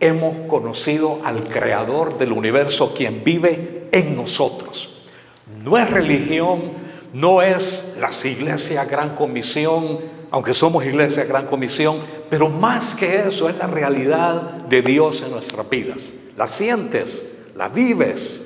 hemos 0.00 0.48
conocido 0.48 1.20
al 1.22 1.46
creador 1.46 2.16
del 2.16 2.32
universo, 2.32 2.94
quien 2.96 3.22
vive 3.22 3.88
en 3.92 4.16
nosotros. 4.16 5.06
No 5.62 5.76
es 5.76 5.90
religión, 5.90 6.72
no 7.12 7.42
es 7.42 7.98
las 8.00 8.24
iglesias 8.24 8.88
gran 8.88 9.14
comisión, 9.14 10.15
aunque 10.30 10.54
somos 10.54 10.84
iglesia 10.84 11.24
gran 11.24 11.46
comisión, 11.46 11.98
pero 12.28 12.48
más 12.48 12.94
que 12.94 13.26
eso 13.28 13.48
es 13.48 13.56
la 13.56 13.66
realidad 13.66 14.42
de 14.68 14.82
Dios 14.82 15.22
en 15.22 15.32
nuestras 15.32 15.68
vidas. 15.68 16.12
La 16.36 16.46
sientes, 16.46 17.32
la 17.54 17.68
vives, 17.68 18.42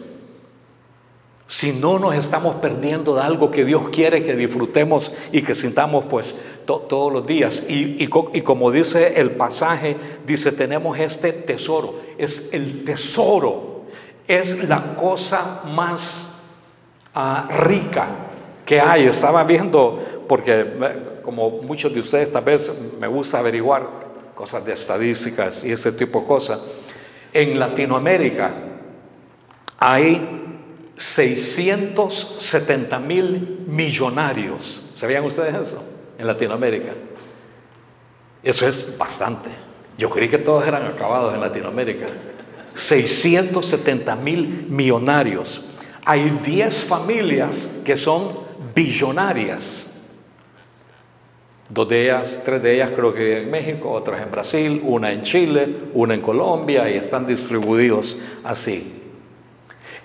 si 1.47 1.73
no 1.73 1.99
nos 1.99 2.15
estamos 2.15 2.57
perdiendo 2.57 3.17
de 3.17 3.23
algo 3.23 3.51
que 3.51 3.65
Dios 3.65 3.89
quiere 3.91 4.23
que 4.23 4.37
disfrutemos 4.37 5.11
y 5.33 5.43
que 5.43 5.57
sintamos 5.57 6.05
pues 6.05 6.37
todos 6.65 7.13
los 7.13 7.27
días. 7.27 7.65
Y, 7.69 8.07
como 8.07 8.71
dice 8.71 9.21
el 9.21 9.33
pasaje, 9.33 9.97
dice, 10.25 10.53
tenemos 10.53 10.99
este 11.01 11.33
tesoro, 11.33 11.97
es 12.19 12.51
el 12.53 12.85
tesoro 12.85 13.71
es 14.31 14.69
la 14.69 14.95
cosa 14.95 15.63
más 15.67 16.41
ah, 17.15 17.49
rica 17.51 18.07
que 18.65 18.81
hay. 18.81 19.07
Estaba 19.07 19.43
viendo, 19.43 20.20
porque 20.31 20.65
como 21.25 21.51
muchos 21.51 21.93
de 21.93 21.99
ustedes 21.99 22.31
tal 22.31 22.45
vez 22.45 22.71
me 23.01 23.09
gusta 23.09 23.41
averiguar 23.41 23.83
cosas 24.33 24.65
de 24.65 24.75
estadísticas 24.75 25.65
y 25.65 25.73
ese 25.73 25.91
tipo 25.91 26.21
de 26.21 26.27
cosas, 26.29 26.61
en 27.33 27.59
Latinoamérica 27.59 28.55
hay 29.77 30.93
670 30.95 32.97
mil 33.01 33.65
millonarios. 33.67 34.93
¿Sabían 34.95 35.25
ustedes 35.25 35.53
eso? 35.53 35.83
En 36.17 36.29
Latinoamérica. 36.29 36.93
Eso 38.41 38.69
es 38.69 38.97
bastante. 38.97 39.51
Yo 39.99 40.09
creí 40.11 40.29
que 40.29 40.39
todos 40.39 40.65
eran 40.65 40.87
acabados 40.87 41.35
en 41.35 41.41
Latinoamérica. 41.41 42.07
670 42.75 44.15
mil 44.15 44.67
millonarios. 44.69 45.61
Hay 46.05 46.39
10 46.45 46.85
familias 46.85 47.69
que 47.85 47.97
son 47.97 48.39
billonarias. 48.77 49.90
Dos 51.71 51.89
de 51.89 52.03
ellas, 52.03 52.43
tres 52.45 52.63
de 52.65 52.75
ellas 52.75 52.91
creo 52.97 53.15
que 53.15 53.43
en 53.43 53.51
México, 53.51 53.93
otras 53.93 54.21
en 54.21 54.33
Brasil, 54.33 54.83
una 54.85 55.13
en 55.13 55.23
Chile, 55.23 55.73
una 55.95 56.15
en 56.15 56.21
Colombia 56.21 56.91
y 56.91 56.97
están 56.97 57.29
distribuidos 57.29 58.17
así. 58.43 58.93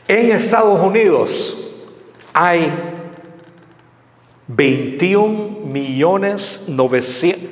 En 0.08 0.30
Estados 0.30 0.80
Unidos 0.80 1.58
hay 2.34 2.72
21 4.46 5.66
millones 5.66 6.66
900, 6.68 7.50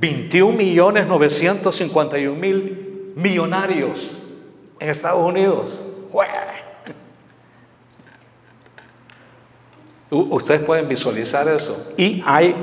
21 0.00 0.56
millones 0.56 1.06
951 1.06 2.40
mil 2.40 2.79
millonarios 3.14 4.18
en 4.78 4.88
Estados 4.88 5.26
Unidos. 5.26 5.82
Ustedes 10.10 10.62
pueden 10.62 10.88
visualizar 10.88 11.46
eso. 11.48 11.92
Y 11.96 12.22
hay 12.26 12.54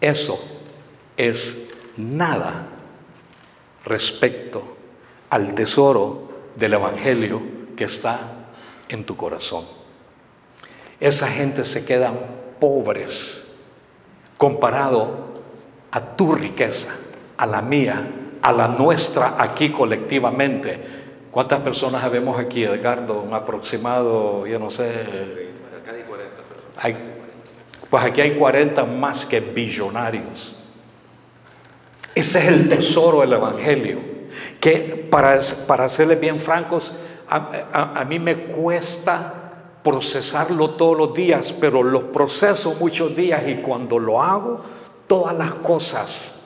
Eso 0.00 0.40
es 1.16 1.72
nada 1.96 2.68
respecto 3.84 4.62
al 5.30 5.54
tesoro 5.54 6.28
del 6.54 6.74
Evangelio 6.74 7.42
que 7.76 7.84
está 7.84 8.50
en 8.88 9.04
tu 9.04 9.16
corazón. 9.16 9.64
Esa 11.00 11.28
gente 11.28 11.64
se 11.64 11.84
quedan 11.84 12.45
pobres 12.58 13.46
comparado 14.36 15.26
a 15.90 16.00
tu 16.00 16.34
riqueza, 16.34 16.90
a 17.36 17.46
la 17.46 17.62
mía, 17.62 18.08
a 18.42 18.52
la 18.52 18.68
nuestra 18.68 19.36
aquí 19.38 19.70
colectivamente. 19.70 20.78
¿Cuántas 21.30 21.60
personas 21.60 22.04
habemos 22.04 22.38
aquí, 22.38 22.64
Edgardo? 22.64 23.20
Un 23.20 23.34
aproximado, 23.34 24.46
yo 24.46 24.58
no 24.58 24.70
sé. 24.70 24.84
Acá 25.80 25.92
hay 25.92 26.02
40 26.02 26.36
personas. 26.42 27.10
pues 27.90 28.04
aquí 28.04 28.20
hay 28.20 28.32
40 28.32 28.84
más 28.84 29.26
que 29.26 29.40
billonarios. 29.40 30.56
Ese 32.14 32.38
es 32.38 32.46
el 32.46 32.68
tesoro 32.68 33.20
del 33.20 33.34
Evangelio. 33.34 34.00
Que 34.60 35.06
para, 35.10 35.38
para 35.66 35.88
serles 35.88 36.20
bien 36.20 36.40
francos, 36.40 36.92
a 37.28 38.04
mí 38.08 38.18
me 38.18 38.44
cuesta 38.46 39.45
procesarlo 39.86 40.70
todos 40.70 40.98
los 40.98 41.14
días, 41.14 41.52
pero 41.52 41.80
lo 41.80 42.10
proceso 42.10 42.74
muchos 42.80 43.14
días 43.14 43.44
y 43.46 43.58
cuando 43.58 44.00
lo 44.00 44.20
hago, 44.20 44.60
todas 45.06 45.36
las 45.36 45.54
cosas 45.54 46.42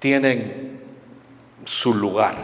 tienen 0.00 0.80
su 1.64 1.94
lugar. 1.94 2.34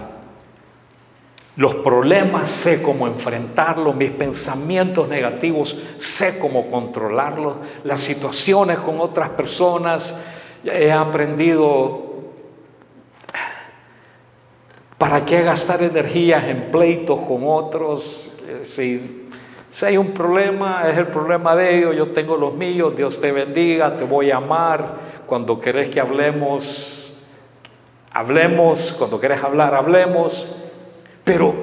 Los 1.57 1.75
problemas 1.75 2.49
sé 2.49 2.81
cómo 2.81 3.09
enfrentarlos, 3.09 3.97
mis 3.97 4.13
pensamientos 4.13 5.09
negativos 5.09 5.77
sé 5.97 6.39
cómo 6.39 6.71
controlarlos, 6.71 7.57
las 7.83 8.01
situaciones 8.01 8.79
con 8.79 9.01
otras 9.01 9.31
personas, 9.31 10.17
he 10.63 10.93
aprendido 10.93 12.05
para 14.97 15.25
qué 15.25 15.43
gastar 15.43 15.83
energías 15.83 16.45
en 16.45 16.71
pleitos 16.71 17.19
con 17.27 17.41
otros. 17.45 18.33
Si, 18.63 19.28
si 19.79 19.87
hay 19.87 19.97
un 19.97 20.13
problema, 20.13 20.91
es 20.91 20.99
el 20.99 21.07
problema 21.07 21.55
de 21.55 21.79
ellos, 21.79 21.95
yo 21.95 22.09
tengo 22.09 22.37
los 22.37 22.55
míos, 22.55 22.97
Dios 22.97 23.21
te 23.21 23.31
bendiga, 23.31 23.97
te 23.97 24.03
voy 24.03 24.33
a 24.33 24.39
amar. 24.39 25.09
Cuando 25.27 25.61
querés 25.61 25.89
que 25.89 26.01
hablemos 26.01 26.99
Hablemos, 28.19 28.93
cuando 28.99 29.21
quieres 29.21 29.43
hablar, 29.43 29.75
hablemos. 29.75 30.45
Pero 31.25 31.55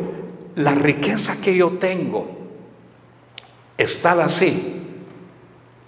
la 0.55 0.75
riqueza 0.75 1.41
que 1.41 1.55
yo 1.55 1.71
tengo 1.71 2.27
está 3.77 4.23
así. 4.23 4.83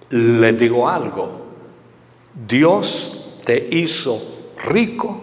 Les 0.10 0.57
digo 0.57 0.89
algo. 0.89 1.48
Dios 2.48 3.39
te 3.46 3.69
hizo 3.72 4.22
rico 4.65 5.22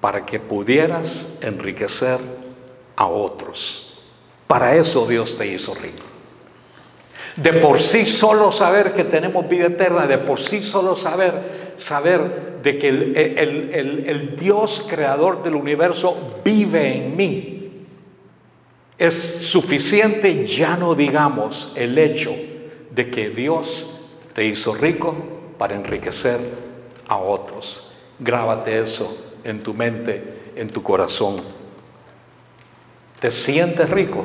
para 0.00 0.24
que 0.24 0.40
pudieras 0.40 1.38
enriquecer 1.40 2.18
a 2.96 3.06
otros. 3.06 3.96
Para 4.46 4.76
eso 4.76 5.06
Dios 5.06 5.36
te 5.36 5.46
hizo 5.46 5.74
rico. 5.74 6.13
De 7.36 7.52
por 7.54 7.80
sí 7.80 8.06
solo 8.06 8.52
saber 8.52 8.92
que 8.92 9.04
tenemos 9.04 9.48
vida 9.48 9.66
eterna, 9.66 10.06
de 10.06 10.18
por 10.18 10.40
sí 10.40 10.62
solo 10.62 10.94
saber, 10.94 11.74
saber 11.76 12.54
de 12.62 12.78
que 12.78 12.88
el, 12.88 14.36
Dios 14.38 14.86
creador 14.88 15.42
del 15.42 15.54
universo 15.54 16.16
vive 16.44 16.96
en 16.96 17.16
mí. 17.16 17.70
Es 18.96 19.14
suficiente, 19.14 20.46
ya 20.46 20.76
no 20.76 20.94
digamos, 20.94 21.72
el 21.74 21.98
hecho 21.98 22.34
de 22.90 23.10
que 23.10 23.30
Dios 23.30 24.00
te 24.32 24.44
hizo 24.44 24.74
rico 24.74 25.16
para 25.58 25.74
enriquecer 25.74 26.38
a 27.08 27.16
otros. 27.16 27.90
Grábate 28.20 28.80
eso 28.80 29.16
en 29.42 29.60
tu 29.60 29.74
mente, 29.74 30.52
en 30.54 30.70
tu 30.70 30.82
corazón. 30.82 31.42
¿Te 33.18 33.30
sientes 33.30 33.90
rico? 33.90 34.24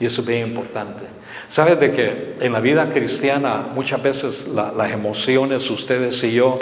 Y 0.00 0.06
eso 0.06 0.22
es 0.22 0.26
bien 0.26 0.48
importante. 0.48 1.04
¿Sabes 1.46 1.78
de 1.78 1.92
que 1.92 2.36
en 2.40 2.52
la 2.54 2.60
vida 2.60 2.90
cristiana 2.90 3.68
muchas 3.74 4.02
veces 4.02 4.48
las 4.48 4.90
emociones, 4.90 5.70
ustedes 5.70 6.24
y 6.24 6.32
yo, 6.32 6.58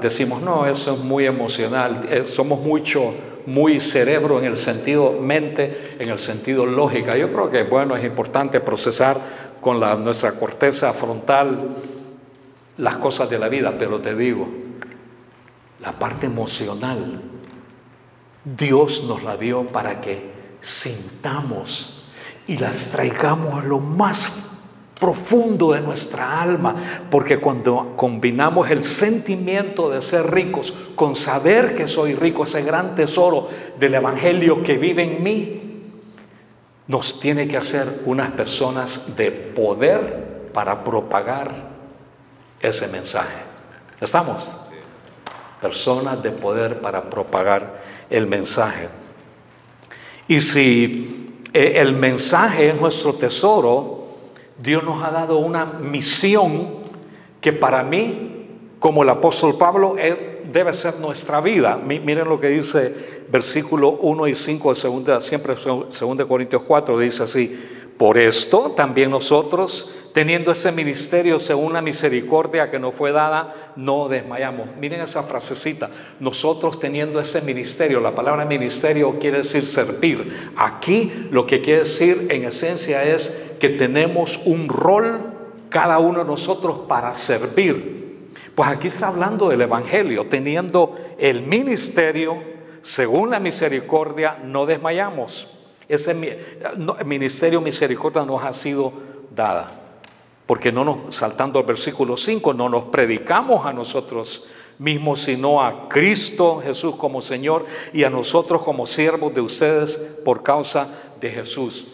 decimos, 0.00 0.40
no, 0.40 0.66
eso 0.66 0.94
es 0.94 0.98
muy 0.98 1.26
emocional, 1.26 2.00
eh, 2.08 2.24
somos 2.26 2.60
mucho, 2.60 3.14
muy 3.46 3.80
cerebro 3.82 4.38
en 4.38 4.46
el 4.46 4.56
sentido 4.56 5.12
mente, 5.20 5.96
en 5.98 6.08
el 6.08 6.18
sentido 6.18 6.64
lógica. 6.64 7.14
Yo 7.18 7.30
creo 7.30 7.50
que, 7.50 7.64
bueno, 7.64 7.94
es 7.96 8.04
importante 8.04 8.60
procesar 8.60 9.20
con 9.60 9.78
nuestra 10.02 10.32
corteza 10.32 10.92
frontal 10.94 11.76
las 12.78 12.96
cosas 12.96 13.28
de 13.28 13.38
la 13.38 13.48
vida, 13.48 13.74
pero 13.78 14.00
te 14.00 14.14
digo, 14.14 14.48
la 15.82 15.92
parte 15.92 16.26
emocional, 16.26 17.20
Dios 18.42 19.04
nos 19.04 19.22
la 19.22 19.36
dio 19.36 19.66
para 19.66 20.00
que 20.00 20.32
sintamos 20.62 22.03
y 22.46 22.58
las 22.58 22.90
traigamos 22.90 23.62
a 23.62 23.66
lo 23.66 23.80
más 23.80 24.32
profundo 24.98 25.72
de 25.72 25.80
nuestra 25.80 26.40
alma, 26.40 27.02
porque 27.10 27.38
cuando 27.38 27.94
combinamos 27.96 28.70
el 28.70 28.84
sentimiento 28.84 29.90
de 29.90 30.00
ser 30.00 30.30
ricos 30.30 30.72
con 30.94 31.16
saber 31.16 31.74
que 31.74 31.86
soy 31.88 32.14
rico, 32.14 32.44
ese 32.44 32.62
gran 32.62 32.94
tesoro 32.94 33.48
del 33.78 33.94
Evangelio 33.94 34.62
que 34.62 34.78
vive 34.78 35.02
en 35.02 35.22
mí, 35.22 35.60
nos 36.86 37.18
tiene 37.18 37.48
que 37.48 37.56
hacer 37.56 38.02
unas 38.04 38.30
personas 38.32 39.16
de 39.16 39.30
poder 39.30 40.50
para 40.52 40.84
propagar 40.84 41.52
ese 42.60 42.88
mensaje. 42.88 43.42
¿Estamos? 44.00 44.50
Personas 45.60 46.22
de 46.22 46.30
poder 46.30 46.80
para 46.80 47.08
propagar 47.08 47.82
el 48.10 48.26
mensaje. 48.26 48.88
Y 50.28 50.40
si 50.40 51.23
eh, 51.54 51.80
el 51.80 51.94
mensaje 51.94 52.68
es 52.68 52.80
nuestro 52.80 53.14
tesoro, 53.14 54.04
Dios 54.58 54.82
nos 54.82 55.02
ha 55.02 55.10
dado 55.10 55.38
una 55.38 55.64
misión 55.64 56.68
que 57.40 57.52
para 57.52 57.82
mí, 57.82 58.46
como 58.78 59.02
el 59.02 59.08
apóstol 59.08 59.56
Pablo, 59.56 59.96
debe 60.52 60.74
ser 60.74 60.98
nuestra 60.98 61.40
vida. 61.40 61.76
Miren 61.76 62.28
lo 62.28 62.38
que 62.38 62.48
dice 62.48 63.24
versículo 63.28 63.90
1 64.00 64.28
y 64.28 64.34
5 64.34 64.74
de 64.74 64.80
segunda, 64.80 65.20
siempre 65.20 65.54
2 65.54 66.26
Corintios 66.26 66.62
4, 66.62 66.98
dice 66.98 67.22
así, 67.22 67.58
por 67.96 68.18
esto 68.18 68.72
también 68.72 69.10
nosotros, 69.10 69.90
teniendo 70.14 70.52
ese 70.52 70.70
ministerio 70.70 71.40
según 71.40 71.72
la 71.72 71.82
misericordia 71.82 72.70
que 72.70 72.78
nos 72.78 72.94
fue 72.94 73.10
dada, 73.10 73.72
no 73.74 74.08
desmayamos. 74.08 74.68
Miren 74.76 75.00
esa 75.00 75.24
frasecita, 75.24 75.90
nosotros 76.20 76.78
teniendo 76.78 77.18
ese 77.18 77.42
ministerio, 77.42 78.00
la 78.00 78.14
palabra 78.14 78.44
ministerio 78.44 79.18
quiere 79.18 79.38
decir 79.38 79.66
servir. 79.66 80.52
Aquí 80.56 81.26
lo 81.32 81.44
que 81.48 81.60
quiere 81.60 81.80
decir 81.80 82.28
en 82.30 82.44
esencia 82.44 83.02
es 83.02 83.56
que 83.58 83.70
tenemos 83.70 84.40
un 84.44 84.68
rol 84.68 85.20
cada 85.68 85.98
uno 85.98 86.20
de 86.20 86.26
nosotros 86.26 86.82
para 86.86 87.12
servir. 87.12 88.30
Pues 88.54 88.68
aquí 88.68 88.86
está 88.86 89.08
hablando 89.08 89.48
del 89.48 89.62
Evangelio, 89.62 90.28
teniendo 90.28 90.94
el 91.18 91.42
ministerio, 91.42 92.40
según 92.82 93.30
la 93.30 93.40
misericordia, 93.40 94.38
no 94.44 94.64
desmayamos. 94.64 95.48
Ese 95.88 96.14
ministerio 97.04 97.60
misericordia 97.60 98.24
nos 98.24 98.44
ha 98.44 98.52
sido 98.52 98.92
dada. 99.34 99.80
Porque 100.46 100.72
no 100.72 100.84
nos, 100.84 101.14
saltando 101.14 101.58
al 101.58 101.64
versículo 101.64 102.16
5, 102.16 102.52
no 102.54 102.68
nos 102.68 102.84
predicamos 102.84 103.64
a 103.64 103.72
nosotros 103.72 104.44
mismos, 104.78 105.20
sino 105.20 105.62
a 105.62 105.88
Cristo 105.88 106.60
Jesús 106.62 106.96
como 106.96 107.22
Señor 107.22 107.64
y 107.92 108.04
a 108.04 108.10
nosotros 108.10 108.62
como 108.62 108.86
siervos 108.86 109.32
de 109.34 109.40
ustedes 109.40 109.96
por 110.24 110.42
causa 110.42 110.88
de 111.20 111.30
Jesús. 111.30 111.86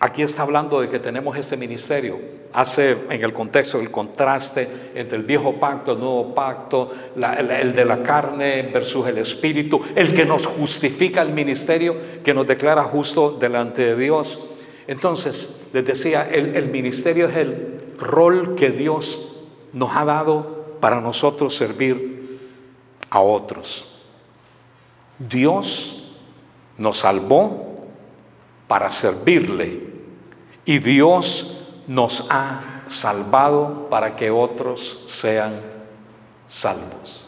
Aquí 0.00 0.22
está 0.22 0.42
hablando 0.42 0.80
de 0.80 0.88
que 0.88 1.00
tenemos 1.00 1.36
este 1.36 1.56
ministerio. 1.56 2.20
Hace 2.52 2.96
en 3.10 3.22
el 3.22 3.32
contexto 3.32 3.80
el 3.80 3.90
contraste 3.90 4.92
entre 4.94 5.18
el 5.18 5.24
viejo 5.24 5.58
pacto, 5.58 5.92
el 5.92 5.98
nuevo 5.98 6.34
pacto, 6.34 6.92
el, 7.16 7.74
de 7.74 7.84
la 7.84 8.02
carne 8.02 8.70
versus 8.72 9.06
el 9.08 9.18
espíritu, 9.18 9.82
el 9.96 10.14
que 10.14 10.24
nos 10.24 10.46
justifica 10.46 11.20
el 11.20 11.32
ministerio, 11.32 11.96
que 12.24 12.32
nos 12.32 12.46
declara 12.46 12.84
justo 12.84 13.32
delante 13.32 13.82
de 13.82 13.96
Dios. 13.96 14.38
Entonces, 14.88 15.60
les 15.74 15.84
decía, 15.84 16.26
el, 16.26 16.70
ministerio 16.70 17.28
es 17.28 17.36
el 17.36 17.94
rol 17.98 18.54
que 18.54 18.70
Dios 18.70 19.36
nos 19.74 19.94
ha 19.94 20.06
dado 20.06 20.78
para 20.80 21.02
nosotros 21.02 21.54
servir 21.54 22.40
a 23.10 23.20
otros. 23.20 23.86
Dios 25.18 26.10
nos 26.78 27.00
salvó 27.00 27.86
para 28.66 28.90
servirle 28.90 29.82
y 30.64 30.78
Dios 30.78 31.66
nos 31.86 32.26
ha 32.30 32.84
salvado 32.88 33.90
para 33.90 34.16
que 34.16 34.30
otros 34.30 35.04
sean 35.06 35.60
salvos. 36.46 37.26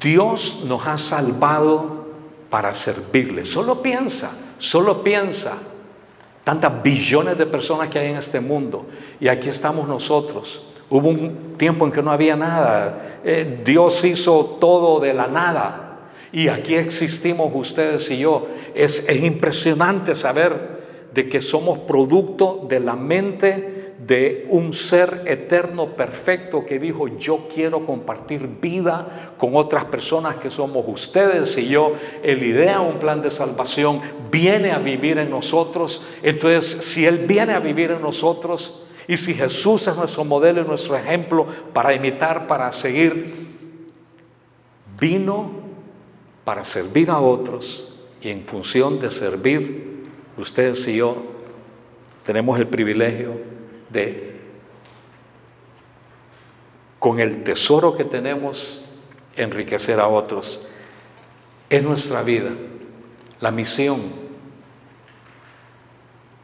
Dios 0.00 0.60
nos 0.64 0.86
ha 0.86 0.96
salvado 0.96 2.06
para 2.50 2.72
servirle. 2.72 3.44
Solo 3.44 3.82
piensa, 3.82 4.30
solo 4.58 5.02
piensa. 5.02 5.58
Tantas 6.50 6.82
billones 6.82 7.38
de 7.38 7.46
personas 7.46 7.88
que 7.90 8.00
hay 8.00 8.10
en 8.10 8.16
este 8.16 8.40
mundo. 8.40 8.84
Y 9.20 9.28
aquí 9.28 9.48
estamos 9.48 9.86
nosotros. 9.86 10.60
Hubo 10.88 11.08
un 11.08 11.54
tiempo 11.56 11.86
en 11.86 11.92
que 11.92 12.02
no 12.02 12.10
había 12.10 12.34
nada. 12.34 13.20
Eh, 13.24 13.60
Dios 13.64 14.02
hizo 14.02 14.56
todo 14.60 14.98
de 14.98 15.14
la 15.14 15.28
nada. 15.28 16.00
Y 16.32 16.48
aquí 16.48 16.74
existimos 16.74 17.52
ustedes 17.54 18.10
y 18.10 18.18
yo. 18.18 18.48
Es, 18.74 19.08
es 19.08 19.22
impresionante 19.22 20.16
saber 20.16 20.80
de 21.14 21.28
que 21.28 21.40
somos 21.40 21.78
producto 21.78 22.66
de 22.68 22.80
la 22.80 22.96
mente 22.96 23.79
de 24.10 24.44
un 24.48 24.72
ser 24.72 25.22
eterno 25.26 25.94
perfecto 25.94 26.66
que 26.66 26.80
dijo, 26.80 27.06
yo 27.06 27.46
quiero 27.54 27.86
compartir 27.86 28.44
vida 28.60 29.34
con 29.38 29.54
otras 29.54 29.84
personas 29.84 30.34
que 30.38 30.50
somos 30.50 30.84
ustedes 30.88 31.56
y 31.56 31.68
yo. 31.68 31.92
Él 32.20 32.42
idea 32.42 32.80
un 32.80 32.98
plan 32.98 33.22
de 33.22 33.30
salvación, 33.30 34.00
viene 34.28 34.72
a 34.72 34.78
vivir 34.78 35.18
en 35.18 35.30
nosotros. 35.30 36.02
Entonces, 36.24 36.84
si 36.84 37.06
Él 37.06 37.18
viene 37.18 37.52
a 37.52 37.60
vivir 37.60 37.92
en 37.92 38.02
nosotros 38.02 38.82
y 39.06 39.16
si 39.16 39.32
Jesús 39.32 39.86
es 39.86 39.94
nuestro 39.94 40.24
modelo 40.24 40.62
y 40.62 40.64
nuestro 40.64 40.96
ejemplo 40.96 41.46
para 41.72 41.94
imitar, 41.94 42.48
para 42.48 42.72
seguir, 42.72 43.32
vino 44.98 45.52
para 46.42 46.64
servir 46.64 47.10
a 47.10 47.20
otros 47.20 47.96
y 48.20 48.30
en 48.30 48.44
función 48.44 48.98
de 48.98 49.12
servir 49.12 50.02
ustedes 50.36 50.88
y 50.88 50.96
yo 50.96 51.16
tenemos 52.24 52.58
el 52.58 52.66
privilegio 52.66 53.59
de, 53.90 54.40
con 56.98 57.20
el 57.20 57.42
tesoro 57.42 57.96
que 57.96 58.04
tenemos, 58.04 58.82
enriquecer 59.36 60.00
a 60.00 60.08
otros. 60.08 60.60
Es 61.68 61.82
nuestra 61.82 62.22
vida, 62.22 62.50
la 63.40 63.50
misión. 63.50 64.12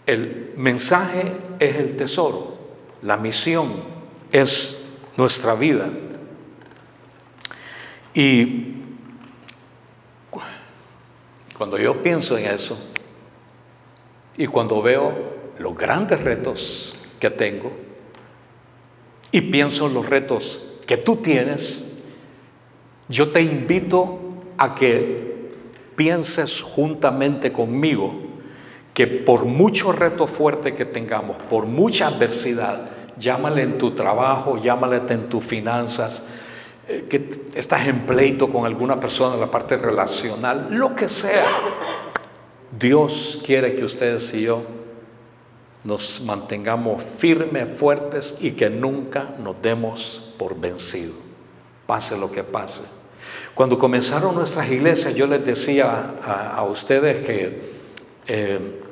El 0.07 0.53
mensaje 0.57 1.33
es 1.59 1.77
el 1.77 1.97
tesoro, 1.97 2.57
la 3.03 3.17
misión 3.17 3.83
es 4.33 4.85
nuestra 5.17 5.55
vida. 5.55 5.91
Y 8.15 8.73
cuando 11.57 11.79
yo 11.79 12.03
pienso 12.03 12.39
en 12.39 12.47
eso, 12.47 12.79
y 14.37 14.47
cuando 14.47 14.81
veo 14.83 15.13
los 15.59 15.77
grandes 15.77 16.21
retos 16.23 16.96
que 17.19 17.31
tengo 17.31 17.73
y 19.33 19.41
pienso 19.41 19.87
en 19.87 19.95
los 19.95 20.09
retos 20.09 20.63
que 20.87 20.97
tú 20.97 21.17
tienes, 21.17 22.01
yo 23.09 23.31
te 23.33 23.43
invito 23.43 24.19
a 24.57 24.75
que 24.75 25.51
pienses 25.97 26.61
juntamente 26.61 27.53
conmigo 27.53 28.15
que 28.95 29.07
por 29.07 29.45
mucho 29.45 29.93
reto 29.93 30.27
fuerte 30.27 30.75
que 30.75 30.87
tengamos, 30.87 31.37
por 31.51 31.67
mucha 31.67 32.07
adversidad, 32.07 32.89
llámale 33.19 33.63
en 33.63 33.77
tu 33.77 33.91
trabajo, 33.91 34.59
llámale 34.63 35.03
en 35.09 35.29
tus 35.29 35.45
finanzas, 35.45 36.27
eh, 36.89 37.05
que 37.09 37.51
estás 37.55 37.87
en 37.89 38.07
pleito 38.07 38.49
con 38.49 38.65
alguna 38.65 38.99
persona 38.99 39.35
en 39.35 39.41
la 39.41 39.51
parte 39.51 39.77
relacional, 39.77 40.69
lo 40.71 40.95
que 40.95 41.09
sea, 41.11 41.45
Dios 42.79 43.43
quiere 43.45 43.77
que 43.77 43.85
ustedes 43.85 44.33
y 44.33 44.43
yo 44.43 44.63
nos 45.87 46.21
mantengamos 46.21 47.05
firmes, 47.05 47.71
fuertes 47.71 48.37
y 48.41 48.51
que 48.51 48.69
nunca 48.69 49.29
nos 49.39 49.63
demos 49.63 50.33
por 50.37 50.59
vencido, 50.59 51.15
pase 51.87 52.19
lo 52.19 52.31
que 52.31 52.43
pase. 52.43 52.83
Cuando 53.55 53.79
comenzaron 53.79 54.35
nuestras 54.35 54.69
iglesias, 54.71 55.15
yo 55.15 55.29
les 55.29 55.47
decía 55.47 56.15
a, 56.25 56.63
ustedes 56.65 57.25
que 57.25 57.61
eh, 58.27 58.83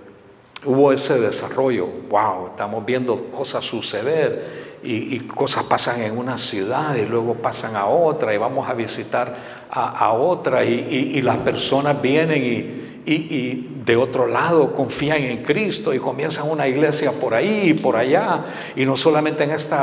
hubo 0.64 0.92
ese 0.92 1.18
desarrollo, 1.20 1.88
wow, 2.08 2.46
estamos 2.48 2.86
viendo 2.86 3.24
cosas 3.32 3.64
suceder 3.64 4.64
y, 4.84 5.18
cosas 5.20 5.64
pasan 5.64 6.00
en 6.00 6.16
una 6.16 6.38
ciudad 6.38 6.94
y 6.94 7.06
luego 7.06 7.34
pasan 7.34 7.74
a 7.74 7.86
otra 7.86 8.32
y 8.32 8.36
vamos 8.36 8.68
a 8.68 8.74
visitar 8.74 9.64
a, 9.68 10.12
otra 10.12 10.64
y 10.64 11.20
las 11.22 11.38
personas 11.38 12.00
vienen 12.00 12.83
y 13.06 13.68
de 13.84 13.96
otro 13.96 14.26
lado 14.26 14.72
confían 14.72 15.18
en 15.18 15.42
Cristo 15.42 15.92
y 15.92 15.98
comienzan 15.98 16.48
una 16.50 16.66
iglesia 16.66 17.12
por 17.12 17.34
ahí 17.34 17.70
y 17.70 17.74
por 17.74 17.96
allá, 17.96 18.44
y 18.74 18.86
no 18.86 18.96
solamente 18.96 19.44
en 19.44 19.50
este 19.50 19.76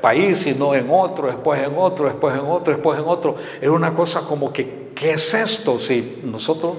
país, 0.00 0.38
sino 0.38 0.74
en 0.74 0.88
otro, 0.90 1.26
después 1.26 1.62
en 1.62 1.74
otro, 1.76 2.06
después 2.06 2.34
en 2.34 2.40
otro, 2.40 2.72
después 2.72 2.98
en 2.98 3.04
otro. 3.06 3.36
Es 3.60 3.68
una 3.68 3.92
cosa 3.92 4.22
como 4.22 4.52
que, 4.52 4.90
¿qué 4.94 5.12
es 5.12 5.34
esto? 5.34 5.78
Si 5.78 6.20
nosotros, 6.24 6.74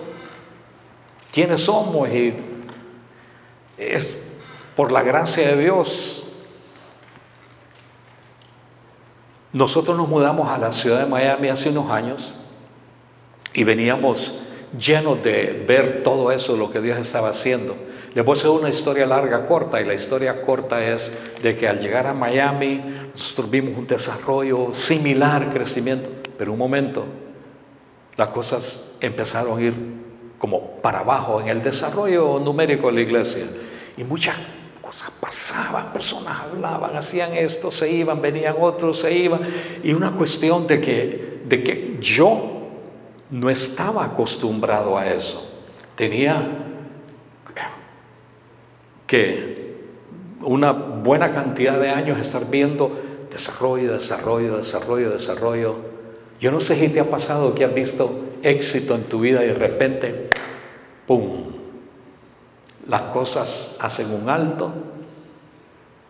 ¿quiénes 1.32 1.62
somos? 1.62 2.10
Y 2.10 2.34
es 3.78 4.17
por 4.76 4.91
la 4.91 5.04
gracia 5.04 5.50
de 5.50 5.62
Dios. 5.62 6.24
Nosotros 9.54 9.95
nos 9.95 10.10
mudamos 10.10 10.50
a 10.50 10.58
la 10.58 10.74
ciudad 10.74 11.00
de 11.00 11.06
Miami 11.06 11.48
hace 11.48 11.69
unos 11.69 11.89
años 11.89 12.34
y 13.54 13.63
veníamos 13.63 14.34
llenos 14.77 15.23
de 15.23 15.65
ver 15.67 16.03
todo 16.03 16.31
eso, 16.31 16.55
lo 16.57 16.69
que 16.69 16.81
Dios 16.81 16.97
estaba 16.97 17.29
haciendo. 17.29 17.75
Les 18.13 18.23
voy 18.23 18.35
a 18.35 18.39
hacer 18.39 18.49
una 18.49 18.69
historia 18.69 19.05
larga, 19.05 19.45
corta, 19.45 19.81
y 19.81 19.85
la 19.85 19.93
historia 19.93 20.41
corta 20.41 20.83
es 20.83 21.11
de 21.43 21.55
que 21.55 21.67
al 21.67 21.79
llegar 21.79 22.07
a 22.07 22.13
Miami 22.13 22.81
nosotros 23.11 23.49
vimos 23.49 23.77
un 23.77 23.88
desarrollo 23.88 24.73
similar, 24.73 25.51
crecimiento, 25.51 26.09
pero 26.38 26.53
un 26.53 26.59
momento 26.59 27.05
las 28.15 28.29
cosas 28.29 28.91
empezaron 29.01 29.59
a 29.59 29.61
ir 29.61 29.73
como 30.38 30.77
para 30.81 30.99
abajo 30.99 31.41
en 31.41 31.49
el 31.49 31.61
desarrollo 31.61 32.39
numérico 32.39 32.88
de 32.88 32.93
la 32.93 33.01
iglesia. 33.01 33.45
Y 33.97 34.03
muchas 34.03 34.38
cosas 34.81 35.11
pasaban, 35.19 35.91
personas 35.91 36.39
hablaban, 36.39 36.95
hacían 36.95 37.33
esto, 37.33 37.71
se 37.71 37.89
iban, 37.89 38.21
venían 38.21 38.55
otros, 38.59 38.99
se 38.99 39.13
iban. 39.13 39.41
Y 39.83 39.93
una 39.93 40.11
cuestión 40.11 40.67
de 40.67 40.79
que, 40.79 41.41
de 41.45 41.63
que 41.63 41.97
yo 41.99 42.55
no 43.29 43.49
estaba 43.49 44.05
acostumbrado 44.05 44.97
a 44.97 45.07
eso. 45.07 45.51
Tenía 45.95 46.65
que 49.07 49.75
una 50.41 50.71
buena 50.71 51.31
cantidad 51.31 51.79
de 51.79 51.89
años 51.89 52.19
estar 52.19 52.49
viendo 52.49 52.99
desarrollo, 53.31 53.93
desarrollo, 53.93 54.57
desarrollo, 54.57 55.09
desarrollo. 55.11 55.75
Yo 56.39 56.51
no 56.51 56.59
sé 56.59 56.75
si 56.75 56.89
te 56.89 56.99
ha 56.99 57.09
pasado 57.09 57.55
que 57.55 57.65
has 57.65 57.73
visto 57.73 58.21
éxito 58.43 58.95
en 58.95 59.03
tu 59.03 59.19
vida 59.19 59.43
y 59.43 59.47
de 59.47 59.53
repente, 59.53 60.29
¡pum! 61.07 61.53
Las 62.88 63.01
cosas 63.13 63.77
hacen 63.79 64.13
un 64.13 64.29
alto 64.29 64.71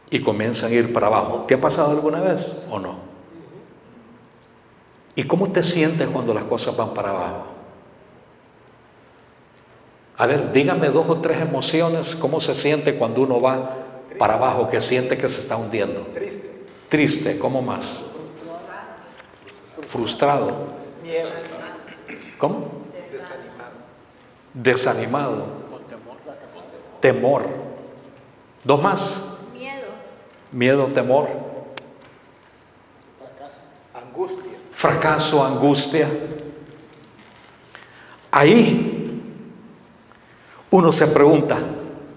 y 0.10 0.20
comienzan 0.22 0.72
a 0.72 0.76
ir 0.76 0.92
para 0.92 1.08
abajo. 1.08 1.46
¿Te 1.48 1.54
ha 1.54 1.62
pasado 1.62 1.92
alguna 1.92 2.20
vez 2.20 2.58
o 2.70 2.80
no? 2.80 3.15
¿Y 5.16 5.24
cómo 5.24 5.52
te 5.52 5.64
sientes 5.64 6.08
cuando 6.10 6.34
las 6.34 6.44
cosas 6.44 6.76
van 6.76 6.94
para 6.94 7.10
abajo? 7.10 7.46
A 10.18 10.28
ver, 10.28 10.52
dígame 10.52 10.90
dos 10.90 11.10
o 11.10 11.20
tres 11.20 11.42
emociones, 11.42 12.16
cómo 12.16 12.40
se 12.40 12.56
siente 12.56 12.96
cuando 12.96 13.22
uno 13.22 13.42
va 13.42 13.70
para 14.18 14.36
abajo, 14.36 14.70
que 14.70 14.80
siente 14.80 15.18
que 15.18 15.28
se 15.28 15.42
está 15.42 15.58
hundiendo. 15.58 16.02
Triste. 16.14 16.66
Triste, 16.90 17.40
¿cómo 17.40 17.62
más? 17.62 18.06
Frustrado. 19.90 20.68
Miedo. 21.04 21.30
¿Cómo? 22.38 22.72
Desanimado. 23.12 23.74
Desanimado. 24.54 25.46
Temor. 27.02 27.46
Dos 28.64 28.82
más. 28.82 29.38
Miedo. 29.54 29.88
Miedo, 30.52 30.88
temor. 30.88 31.28
Fracaso. 33.20 33.62
Angustia. 33.94 34.45
Fracaso, 34.86 35.44
angustia. 35.44 36.08
Ahí 38.30 39.20
uno 40.70 40.92
se 40.94 41.08
pregunta, 41.08 41.58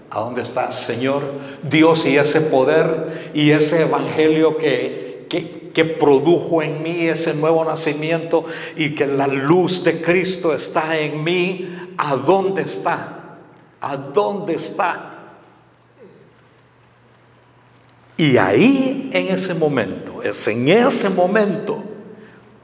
¿a 0.07 0.19
dónde 0.19 0.43
está 0.43 0.71
Señor? 0.71 1.23
Dios 1.63 2.05
y 2.05 2.15
ese 2.15 2.41
poder 2.41 3.31
y 3.33 3.49
ese 3.49 3.81
evangelio 3.81 4.55
que, 4.59 5.25
que, 5.27 5.71
que 5.73 5.83
produjo 5.83 6.61
en 6.61 6.83
mí 6.83 7.07
ese 7.07 7.33
nuevo 7.33 7.65
nacimiento 7.65 8.45
y 8.75 8.93
que 8.93 9.07
la 9.07 9.25
luz 9.25 9.83
de 9.83 9.99
Cristo 9.99 10.53
está 10.53 10.95
en 10.95 11.23
mí, 11.23 11.75
¿a 11.97 12.15
dónde 12.17 12.61
está? 12.61 13.37
¿A 13.81 13.97
dónde 13.97 14.53
está? 14.53 15.31
Y 18.15 18.37
ahí 18.37 19.09
en 19.11 19.29
ese 19.29 19.55
momento, 19.55 20.21
es 20.21 20.47
en 20.47 20.67
ese 20.67 21.09
momento 21.09 21.88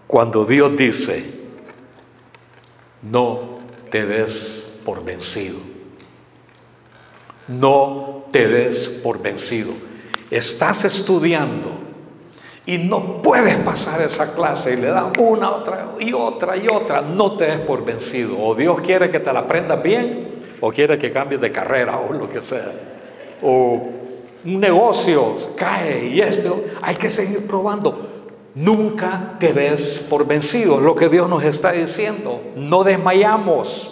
cuando 0.07 0.45
Dios 0.45 0.75
dice, 0.77 1.25
no 3.01 3.59
te 3.89 4.05
des 4.05 4.79
por 4.83 5.03
vencido. 5.03 5.57
No 7.47 8.25
te 8.31 8.47
des 8.47 8.87
por 8.87 9.21
vencido. 9.21 9.71
Estás 10.31 10.85
estudiando 10.85 11.69
y 12.65 12.77
no 12.79 13.21
puedes 13.21 13.55
pasar 13.57 14.01
esa 14.01 14.33
clase 14.33 14.73
y 14.73 14.77
le 14.77 14.87
dan 14.87 15.13
una, 15.19 15.51
otra 15.51 15.93
y 15.99 16.13
otra 16.13 16.57
y 16.57 16.67
otra. 16.67 17.01
No 17.01 17.33
te 17.33 17.45
des 17.45 17.59
por 17.59 17.85
vencido. 17.85 18.39
O 18.39 18.55
Dios 18.55 18.81
quiere 18.81 19.11
que 19.11 19.19
te 19.19 19.31
la 19.31 19.41
aprendas 19.41 19.81
bien 19.81 20.27
o 20.61 20.71
quiere 20.71 20.97
que 20.97 21.11
cambies 21.11 21.41
de 21.41 21.51
carrera 21.51 21.97
o 21.97 22.13
lo 22.13 22.29
que 22.29 22.41
sea. 22.41 22.71
O 23.41 23.89
un 24.45 24.59
negocio 24.59 25.35
cae 25.55 26.07
y 26.07 26.21
esto, 26.21 26.63
hay 26.81 26.95
que 26.95 27.09
seguir 27.09 27.45
probando. 27.45 28.14
Nunca 28.55 29.35
te 29.37 29.51
des 29.51 29.99
por 30.09 30.25
vencido, 30.25 30.79
lo 30.79 30.95
que 30.95 31.09
Dios 31.09 31.29
nos 31.29 31.43
está 31.43 31.73
diciendo. 31.73 32.41
No 32.55 32.85
desmayamos. 32.85 33.91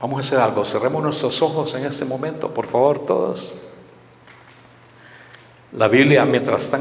Vamos 0.00 0.18
a 0.18 0.20
hacer 0.20 0.38
algo, 0.38 0.64
cerremos 0.64 1.02
nuestros 1.02 1.42
ojos 1.42 1.74
en 1.74 1.84
este 1.84 2.04
momento, 2.04 2.54
por 2.54 2.66
favor, 2.66 3.04
todos. 3.04 3.52
La 5.72 5.88
Biblia, 5.88 6.24
mientras 6.24 6.72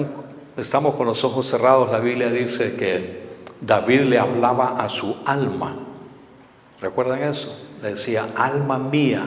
estamos 0.56 0.94
con 0.94 1.08
los 1.08 1.24
ojos 1.24 1.48
cerrados, 1.48 1.90
la 1.92 2.00
Biblia 2.00 2.30
dice 2.30 2.76
que 2.76 3.26
David 3.60 4.02
le 4.02 4.20
hablaba 4.20 4.78
a 4.78 4.88
su 4.88 5.18
alma. 5.26 5.76
¿Recuerdan 6.80 7.24
eso? 7.24 7.58
Le 7.82 7.90
decía, 7.92 8.34
alma 8.36 8.78
mía, 8.78 9.26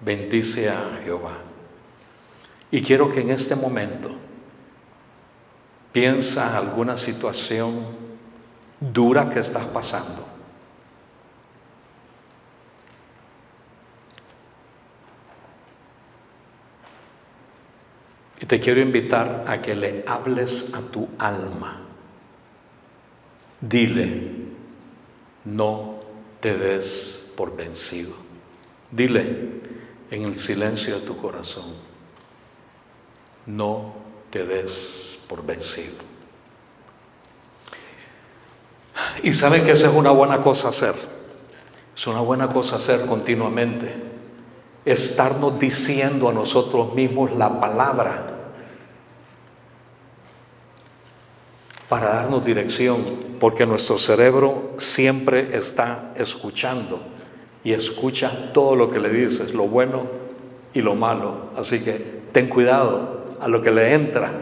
bendice 0.00 0.70
a 0.70 1.00
Jehová. 1.04 1.47
Y 2.70 2.82
quiero 2.82 3.10
que 3.10 3.20
en 3.20 3.30
este 3.30 3.56
momento 3.56 4.10
piensa 5.92 6.56
alguna 6.56 6.96
situación 6.96 7.86
dura 8.80 9.30
que 9.30 9.40
estás 9.40 9.64
pasando. 9.66 10.26
Y 18.40 18.46
te 18.46 18.60
quiero 18.60 18.80
invitar 18.80 19.44
a 19.46 19.60
que 19.60 19.74
le 19.74 20.04
hables 20.06 20.72
a 20.74 20.80
tu 20.80 21.08
alma. 21.18 21.80
Dile, 23.60 24.30
no 25.44 25.98
te 26.40 26.56
des 26.56 27.32
por 27.36 27.56
vencido. 27.56 28.14
Dile 28.92 29.60
en 30.10 30.22
el 30.22 30.38
silencio 30.38 31.00
de 31.00 31.06
tu 31.06 31.16
corazón, 31.16 31.74
no 33.48 33.94
te 34.30 34.44
des 34.44 35.18
por 35.26 35.44
vencido. 35.44 35.96
Y 39.22 39.32
sabe 39.32 39.62
que 39.64 39.72
esa 39.72 39.88
es 39.88 39.94
una 39.94 40.10
buena 40.10 40.40
cosa 40.40 40.68
hacer. 40.68 40.94
Es 41.96 42.06
una 42.06 42.20
buena 42.20 42.48
cosa 42.48 42.76
hacer 42.76 43.06
continuamente. 43.06 43.92
Estarnos 44.84 45.58
diciendo 45.58 46.28
a 46.28 46.32
nosotros 46.32 46.94
mismos 46.94 47.32
la 47.32 47.60
palabra 47.60 48.26
para 51.88 52.14
darnos 52.14 52.44
dirección, 52.44 53.04
porque 53.40 53.64
nuestro 53.64 53.96
cerebro 53.96 54.74
siempre 54.76 55.56
está 55.56 56.12
escuchando 56.16 57.00
y 57.64 57.72
escucha 57.72 58.52
todo 58.52 58.76
lo 58.76 58.90
que 58.90 58.98
le 58.98 59.08
dices, 59.08 59.54
lo 59.54 59.64
bueno 59.64 60.02
y 60.74 60.82
lo 60.82 60.94
malo. 60.94 61.50
Así 61.56 61.80
que 61.80 62.20
ten 62.32 62.48
cuidado 62.48 63.17
a 63.40 63.48
lo 63.48 63.62
que 63.62 63.70
le 63.70 63.94
entra 63.94 64.32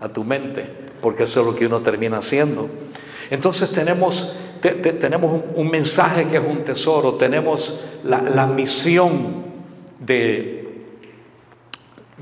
a 0.00 0.08
tu 0.08 0.24
mente, 0.24 0.66
porque 1.00 1.24
eso 1.24 1.40
es 1.40 1.46
lo 1.46 1.54
que 1.54 1.66
uno 1.66 1.80
termina 1.80 2.18
haciendo. 2.18 2.68
Entonces 3.30 3.70
tenemos, 3.70 4.34
tenemos 4.60 5.42
un, 5.54 5.70
mensaje 5.70 6.26
que 6.28 6.36
es 6.36 6.42
un 6.44 6.64
tesoro, 6.64 7.14
tenemos 7.14 7.82
la, 8.04 8.22
la 8.22 8.46
misión 8.46 9.44
de, 9.98 10.84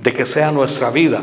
de 0.02 0.12
que 0.12 0.26
sea 0.26 0.52
nuestra 0.52 0.90
vida. 0.90 1.22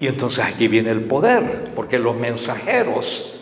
Y 0.00 0.06
entonces 0.06 0.44
aquí 0.44 0.68
viene 0.68 0.90
el 0.90 1.02
poder, 1.02 1.72
porque 1.74 1.98
los 1.98 2.16
mensajeros 2.16 3.38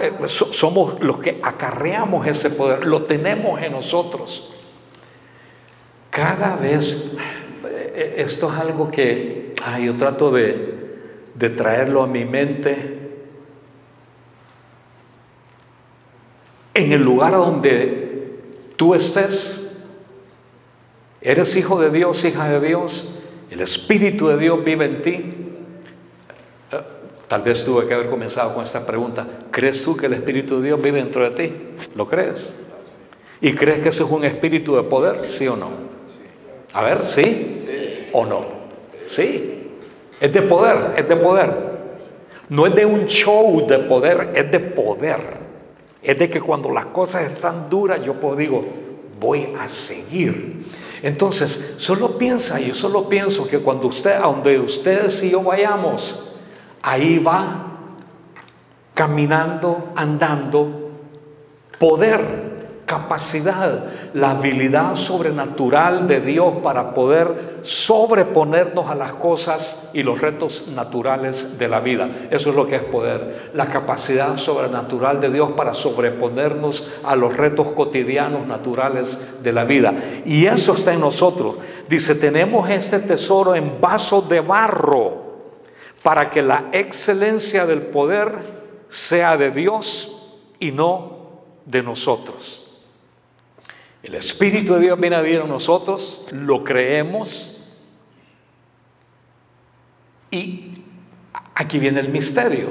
eh, 0.00 0.12
somos 0.26 1.00
los 1.00 1.18
que 1.18 1.38
acarreamos 1.40 2.26
ese 2.26 2.50
poder, 2.50 2.84
lo 2.84 3.04
tenemos 3.04 3.62
en 3.62 3.72
nosotros. 3.72 4.50
Cada 6.10 6.56
vez, 6.56 7.12
esto 7.96 8.52
es 8.52 8.58
algo 8.58 8.90
que 8.90 9.54
yo 9.82 9.96
trato 9.96 10.30
de, 10.30 10.76
de 11.34 11.50
traerlo 11.50 12.02
a 12.02 12.06
mi 12.06 12.24
mente. 12.24 12.98
En 16.74 16.92
el 16.92 17.02
lugar 17.02 17.32
donde 17.32 18.36
tú 18.76 18.94
estés, 18.94 19.74
eres 21.20 21.56
hijo 21.56 21.80
de 21.80 21.90
Dios, 21.90 22.22
hija 22.24 22.48
de 22.48 22.60
Dios, 22.66 23.18
el 23.50 23.60
Espíritu 23.60 24.28
de 24.28 24.36
Dios 24.36 24.62
vive 24.62 24.84
en 24.84 25.02
ti. 25.02 25.12
Eh, 26.72 26.80
tal 27.28 27.42
vez 27.42 27.64
tuve 27.64 27.86
que 27.86 27.94
haber 27.94 28.10
comenzado 28.10 28.54
con 28.54 28.62
esta 28.62 28.84
pregunta. 28.84 29.26
¿Crees 29.50 29.82
tú 29.82 29.96
que 29.96 30.06
el 30.06 30.12
Espíritu 30.12 30.60
de 30.60 30.68
Dios 30.68 30.82
vive 30.82 30.98
dentro 30.98 31.28
de 31.28 31.30
ti? 31.30 31.54
¿Lo 31.94 32.06
crees? 32.06 32.54
¿Y 33.40 33.54
crees 33.54 33.80
que 33.80 33.88
ese 33.90 34.02
es 34.02 34.10
un 34.10 34.24
espíritu 34.24 34.76
de 34.76 34.82
poder? 34.82 35.26
¿Sí 35.26 35.46
o 35.46 35.56
no? 35.56 35.70
A 36.72 36.82
ver, 36.82 37.04
¿sí? 37.04 37.65
¿O 38.12 38.24
no? 38.24 38.44
Sí. 39.06 39.70
Es 40.20 40.32
de 40.32 40.42
poder, 40.42 40.94
es 40.96 41.08
de 41.08 41.16
poder. 41.16 41.76
No 42.48 42.66
es 42.66 42.74
de 42.74 42.86
un 42.86 43.06
show 43.06 43.66
de 43.66 43.78
poder, 43.80 44.32
es 44.34 44.50
de 44.50 44.60
poder. 44.60 45.20
Es 46.02 46.18
de 46.18 46.30
que 46.30 46.40
cuando 46.40 46.70
las 46.70 46.86
cosas 46.86 47.32
están 47.32 47.68
duras, 47.68 48.00
yo 48.02 48.14
puedo 48.14 48.36
digo, 48.36 48.64
voy 49.18 49.54
a 49.60 49.68
seguir. 49.68 50.64
Entonces, 51.02 51.74
solo 51.78 52.16
piensa, 52.16 52.58
yo 52.60 52.74
solo 52.74 53.08
pienso 53.08 53.46
que 53.46 53.58
cuando 53.58 53.88
usted, 53.88 54.12
a 54.12 54.20
donde 54.20 54.58
ustedes 54.58 55.22
y 55.22 55.30
yo 55.30 55.42
vayamos, 55.42 56.32
ahí 56.82 57.18
va 57.18 57.66
caminando, 58.94 59.92
andando, 59.94 60.90
poder 61.78 62.55
capacidad, 62.86 63.84
la 64.14 64.30
habilidad 64.30 64.94
sobrenatural 64.94 66.06
de 66.06 66.20
Dios 66.20 66.54
para 66.62 66.94
poder 66.94 67.58
sobreponernos 67.62 68.88
a 68.88 68.94
las 68.94 69.12
cosas 69.14 69.90
y 69.92 70.04
los 70.04 70.20
retos 70.20 70.68
naturales 70.68 71.58
de 71.58 71.66
la 71.66 71.80
vida. 71.80 72.08
Eso 72.30 72.50
es 72.50 72.56
lo 72.56 72.68
que 72.68 72.76
es 72.76 72.84
poder. 72.84 73.50
La 73.54 73.66
capacidad 73.66 74.38
sobrenatural 74.38 75.20
de 75.20 75.30
Dios 75.30 75.50
para 75.56 75.74
sobreponernos 75.74 76.86
a 77.02 77.16
los 77.16 77.36
retos 77.36 77.72
cotidianos 77.72 78.46
naturales 78.46 79.18
de 79.42 79.52
la 79.52 79.64
vida. 79.64 79.92
Y 80.24 80.46
eso 80.46 80.74
está 80.74 80.92
en 80.92 81.00
nosotros. 81.00 81.58
Dice, 81.88 82.14
tenemos 82.14 82.70
este 82.70 83.00
tesoro 83.00 83.56
en 83.56 83.80
vasos 83.80 84.28
de 84.28 84.40
barro 84.40 85.24
para 86.04 86.30
que 86.30 86.40
la 86.40 86.66
excelencia 86.70 87.66
del 87.66 87.82
poder 87.82 88.38
sea 88.88 89.36
de 89.36 89.50
Dios 89.50 90.16
y 90.60 90.70
no 90.70 91.16
de 91.64 91.82
nosotros. 91.82 92.65
El 94.02 94.14
Espíritu 94.14 94.74
de 94.74 94.80
Dios 94.80 95.00
viene 95.00 95.16
a 95.16 95.20
vivir 95.20 95.40
en 95.40 95.48
nosotros, 95.48 96.24
lo 96.30 96.62
creemos 96.62 97.56
y 100.30 100.84
aquí 101.54 101.78
viene 101.78 102.00
el 102.00 102.10
misterio. 102.10 102.68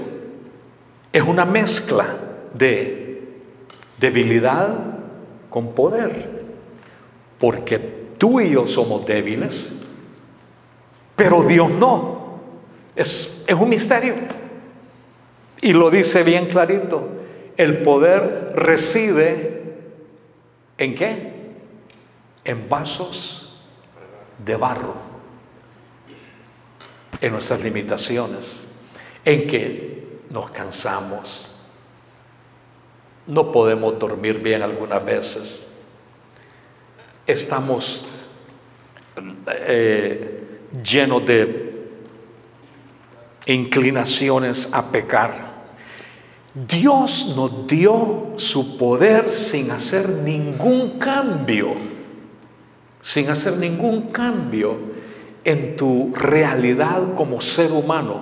Es 1.12 1.24
una 1.24 1.46
mezcla 1.46 2.18
de 2.54 3.22
debilidad 4.00 4.76
con 5.50 5.74
poder, 5.74 6.44
porque 7.40 7.80
tú 8.18 8.40
y 8.40 8.52
yo 8.52 8.68
somos 8.68 9.06
débiles, 9.06 9.82
pero 11.16 11.44
Dios 11.44 11.70
no. 11.70 12.16
Es, 12.96 13.44
es 13.48 13.56
un 13.56 13.70
misterio. 13.70 14.14
Y 15.62 15.74
lo 15.74 15.90
dice 15.90 16.24
bien 16.24 16.48
clarito, 16.48 17.08
el 17.58 17.80
poder 17.80 18.54
reside 18.56 19.55
¿En 20.78 20.96
qué? 20.96 21.34
En 22.44 22.70
vasos 22.70 23.54
de 24.38 24.56
barro, 24.56 24.96
en 27.22 27.32
nuestras 27.32 27.62
limitaciones, 27.62 28.68
en 29.24 29.48
que 29.48 30.20
nos 30.30 30.52
cansamos, 30.52 31.48
no 33.28 33.52
podemos 33.52 33.98
dormir 33.98 34.42
bien 34.44 34.62
algunas 34.62 35.04
veces, 35.04 35.66
estamos 37.26 38.06
eh, 39.48 40.60
llenos 40.84 41.26
de 41.26 41.88
inclinaciones 43.48 44.70
a 44.74 44.92
pecar. 44.92 45.55
Dios 46.56 47.34
nos 47.36 47.68
dio 47.68 48.28
su 48.38 48.78
poder 48.78 49.30
sin 49.30 49.72
hacer 49.72 50.08
ningún 50.08 50.92
cambio, 50.92 51.72
sin 53.02 53.30
hacer 53.30 53.58
ningún 53.58 54.04
cambio 54.04 54.78
en 55.44 55.76
tu 55.76 56.14
realidad 56.16 57.14
como 57.18 57.42
ser 57.42 57.74
humano, 57.74 58.22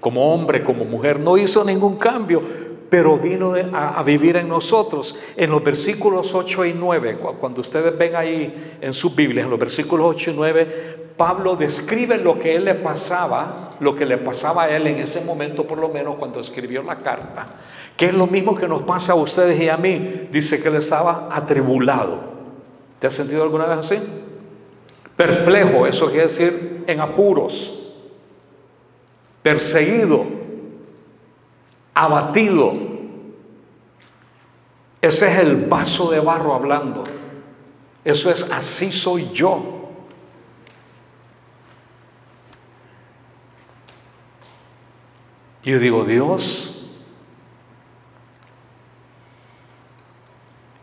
como 0.00 0.32
hombre, 0.32 0.64
como 0.64 0.86
mujer. 0.86 1.20
No 1.20 1.36
hizo 1.36 1.62
ningún 1.62 1.96
cambio, 1.96 2.42
pero 2.90 3.18
vino 3.18 3.54
a, 3.74 4.02
vivir 4.02 4.36
en 4.36 4.48
nosotros. 4.48 5.14
En 5.36 5.50
los 5.50 5.62
versículos 5.62 6.34
8 6.34 6.64
y 6.66 6.72
9, 6.72 7.18
cuando 7.38 7.60
ustedes 7.60 7.96
ven 7.96 8.16
ahí 8.16 8.76
en 8.80 8.94
sus 8.94 9.14
Biblias, 9.14 9.44
en 9.44 9.50
los 9.50 9.58
versículos 9.58 10.06
8 10.14 10.30
y 10.30 10.34
9, 10.34 10.96
Pablo 11.16 11.56
describe 11.56 12.16
lo 12.16 12.38
que 12.38 12.54
él 12.54 12.64
le 12.64 12.76
pasaba, 12.76 13.72
lo 13.80 13.94
que 13.94 14.06
le 14.06 14.16
pasaba 14.16 14.64
a 14.64 14.76
él 14.76 14.86
en 14.86 14.98
ese 14.98 15.20
momento, 15.20 15.66
por 15.66 15.78
lo 15.78 15.88
menos 15.88 16.16
cuando 16.16 16.40
escribió 16.40 16.82
la 16.82 16.96
carta, 16.96 17.46
que 17.96 18.06
es 18.06 18.14
lo 18.14 18.26
mismo 18.26 18.54
que 18.54 18.68
nos 18.68 18.82
pasa 18.82 19.12
a 19.12 19.16
ustedes 19.16 19.60
y 19.60 19.68
a 19.68 19.76
mí. 19.76 20.28
Dice 20.30 20.62
que 20.62 20.68
él 20.68 20.76
estaba 20.76 21.28
atribulado. 21.30 22.20
¿Te 22.98 23.08
has 23.08 23.14
sentido 23.14 23.42
alguna 23.42 23.66
vez 23.66 23.78
así? 23.78 23.98
Perplejo, 25.16 25.86
eso 25.86 26.06
quiere 26.06 26.28
decir 26.28 26.84
en 26.86 27.00
apuros, 27.00 27.92
perseguido, 29.42 30.37
abatido. 31.98 32.74
Ese 35.02 35.32
es 35.32 35.38
el 35.40 35.56
vaso 35.66 36.12
de 36.12 36.20
barro 36.20 36.54
hablando. 36.54 37.02
Eso 38.04 38.30
es 38.30 38.48
así 38.52 38.92
soy 38.92 39.30
yo. 39.32 39.90
Y 45.64 45.72
yo 45.72 45.80
digo, 45.80 46.04
Dios, 46.04 46.88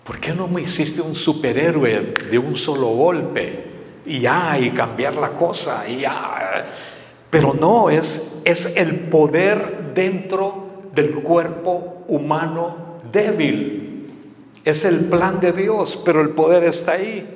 ¿por 0.04 0.20
qué 0.20 0.34
no 0.34 0.50
me 0.50 0.64
hiciste 0.64 1.02
un 1.02 1.16
superhéroe 1.16 2.14
de 2.30 2.38
un 2.38 2.58
solo 2.58 2.88
golpe? 2.88 3.74
Y 4.06 4.20
ya, 4.20 4.60
y 4.60 4.72
cambiar 4.72 5.16
la 5.16 5.30
cosa, 5.30 5.88
y 5.88 6.02
ya. 6.02 6.66
Pero 7.30 7.54
no, 7.54 7.90
es, 7.90 8.42
es 8.44 8.66
el 8.76 9.00
poder 9.08 9.94
dentro 9.96 10.65
del 10.96 11.22
cuerpo 11.22 12.06
humano 12.08 13.00
débil. 13.12 14.10
Es 14.64 14.86
el 14.86 15.06
plan 15.06 15.40
de 15.40 15.52
Dios, 15.52 16.02
pero 16.04 16.22
el 16.22 16.30
poder 16.30 16.64
está 16.64 16.94
ahí. 16.94 17.30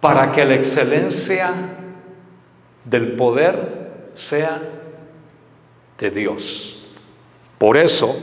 Para 0.00 0.30
que 0.30 0.44
la 0.44 0.54
excelencia 0.54 1.52
del 2.84 3.16
poder 3.16 4.10
sea 4.14 4.60
de 5.98 6.10
Dios. 6.10 6.78
Por 7.58 7.76
eso, 7.76 8.16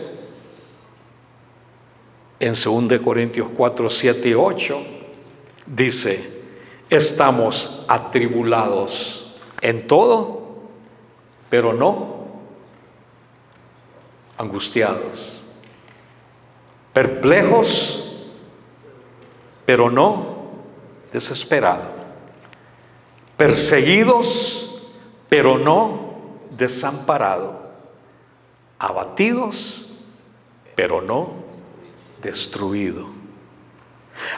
en 2.39 2.53
2 2.53 2.99
Corintios 3.01 3.49
4, 3.53 3.89
7 3.89 4.29
y 4.29 4.33
8, 4.33 4.77
dice, 5.65 6.43
estamos 6.89 7.83
atribulados 7.89 9.35
en 9.61 9.87
todo, 9.87 10.44
pero 11.49 11.73
no 11.73 12.25
angustiados, 14.37 15.43
perplejos, 16.93 18.01
pero 19.65 19.89
no 19.89 20.35
desesperados. 21.11 21.91
Perseguidos, 23.37 24.81
pero 25.27 25.57
no 25.57 26.15
desamparados, 26.51 27.55
abatidos, 28.79 29.85
pero 30.75 31.01
no 31.01 31.33
destruidos. 32.21 33.14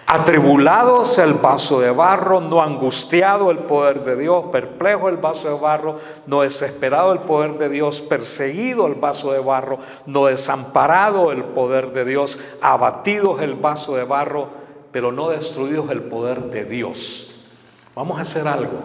Atribulados 0.08 1.20
el 1.20 1.36
vaso 1.36 1.80
de 1.80 1.92
barro, 1.92 2.42
no 2.42 2.62
angustiado 2.62 3.52
el 3.52 3.60
poder 3.60 4.04
de 4.04 4.16
Dios, 4.16 4.46
perplejo 4.52 5.08
el 5.10 5.18
vaso 5.18 5.50
de 5.50 5.60
barro, 5.60 6.00
no 6.26 6.42
desesperado 6.42 7.14
el 7.14 7.20
poder 7.20 7.58
de 7.58 7.70
Dios, 7.70 8.02
perseguido 8.02 8.88
el 8.88 8.96
vaso 8.96 9.32
de 9.32 9.40
barro, 9.40 9.80
no 10.06 10.26
desamparado 10.26 11.32
el 11.32 11.44
poder 11.44 11.92
de 11.92 12.06
Dios, 12.06 12.40
abatidos 12.62 13.42
el 13.42 13.54
vaso 13.54 13.96
de 13.96 14.04
barro, 14.04 14.50
pero 14.92 15.12
no 15.12 15.30
destruidos 15.30 15.92
el 15.92 16.04
poder 16.04 16.46
de 16.46 16.66
Dios. 16.66 17.46
Vamos 17.94 18.18
a 18.18 18.22
hacer 18.22 18.48
algo. 18.48 18.80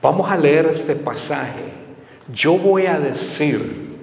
Vamos 0.00 0.30
a 0.30 0.36
leer 0.36 0.66
este 0.66 0.94
pasaje. 0.94 1.72
Yo 2.32 2.56
voy 2.56 2.86
a 2.86 2.98
decir 2.98 3.98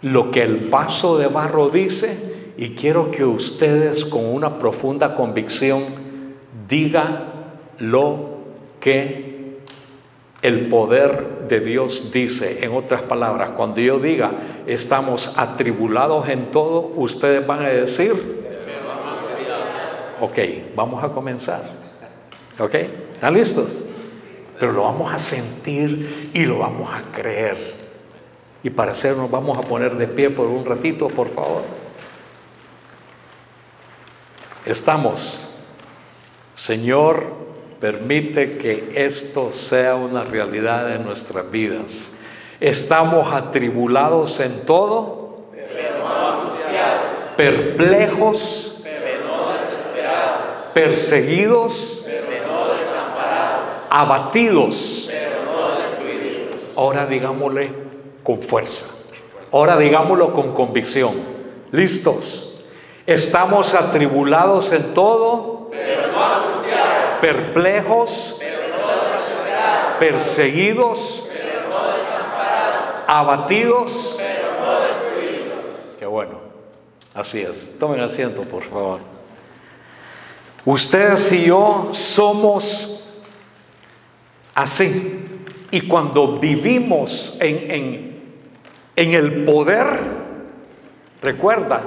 lo 0.00 0.30
que 0.30 0.42
el 0.42 0.68
vaso 0.70 1.18
de 1.18 1.26
barro 1.26 1.68
dice 1.68 2.37
y 2.58 2.70
quiero 2.70 3.12
que 3.12 3.24
ustedes 3.24 4.04
con 4.04 4.26
una 4.26 4.58
profunda 4.58 5.14
convicción 5.14 5.84
digan 6.68 7.28
lo 7.78 8.38
que 8.80 9.58
el 10.42 10.68
poder 10.68 11.46
de 11.48 11.60
Dios 11.60 12.10
dice. 12.12 12.64
En 12.64 12.72
otras 12.72 13.02
palabras, 13.02 13.50
cuando 13.50 13.80
yo 13.80 14.00
diga 14.00 14.32
estamos 14.66 15.32
atribulados 15.36 16.28
en 16.28 16.50
todo, 16.50 16.92
ustedes 16.96 17.46
van 17.46 17.64
a 17.64 17.68
decir, 17.68 18.12
ok, 20.20 20.38
vamos 20.74 21.04
a 21.04 21.10
comenzar. 21.10 21.62
¿Ok? 22.58 22.74
¿Están 22.74 23.34
listos? 23.34 23.84
Pero 24.58 24.72
lo 24.72 24.82
vamos 24.82 25.12
a 25.12 25.20
sentir 25.20 26.30
y 26.34 26.44
lo 26.44 26.58
vamos 26.58 26.90
a 26.92 27.02
creer. 27.12 27.56
Y 28.64 28.70
para 28.70 28.90
hacerlo 28.90 29.22
nos 29.22 29.30
vamos 29.30 29.56
a 29.56 29.60
poner 29.60 29.96
de 29.96 30.08
pie 30.08 30.30
por 30.30 30.48
un 30.48 30.64
ratito, 30.64 31.06
por 31.06 31.28
favor. 31.28 31.77
Estamos. 34.64 35.48
Señor, 36.54 37.32
permite 37.80 38.58
que 38.58 38.92
esto 38.96 39.50
sea 39.50 39.94
una 39.94 40.24
realidad 40.24 40.94
en 40.94 41.04
nuestras 41.04 41.50
vidas. 41.50 42.12
Estamos 42.60 43.32
atribulados 43.32 44.40
en 44.40 44.66
todo, 44.66 45.44
pero 45.52 45.98
no 45.98 47.36
perplejos, 47.36 48.80
pero 48.82 49.24
no 49.24 49.52
desesperados, 49.52 50.72
perseguidos, 50.74 52.04
abatidos, 53.90 55.08
pero 55.08 55.44
no 55.44 55.80
destruidos. 55.80 56.56
Ahora 56.76 57.06
digámosle 57.06 57.72
con 58.22 58.38
fuerza. 58.38 58.86
Ahora 59.52 59.78
digámoslo 59.78 60.32
con 60.34 60.52
convicción. 60.52 61.14
¿Listos? 61.70 62.47
Estamos 63.08 63.72
atribulados 63.72 64.70
en 64.70 64.92
todo, 64.92 65.68
pero 65.70 66.08
no. 66.08 67.20
Perplejos, 67.22 68.36
pero 68.38 68.68
no. 68.68 69.98
Perseguidos, 69.98 71.26
pero 71.32 71.70
no. 71.70 71.76
Abatidos, 73.06 74.14
pero 74.18 74.50
no. 74.60 75.98
Qué 75.98 76.04
bueno. 76.04 76.38
Así 77.14 77.40
es. 77.40 77.78
Tomen 77.78 78.00
asiento, 78.00 78.42
por 78.42 78.62
favor. 78.62 79.00
Ustedes 80.66 81.32
y 81.32 81.46
yo 81.46 81.88
somos 81.92 83.02
así. 84.54 85.40
Y 85.70 85.80
cuando 85.88 86.38
vivimos 86.38 87.38
en, 87.40 88.20
en, 88.96 89.12
el 89.12 89.46
poder 89.46 90.18
Recuerda, 91.22 91.82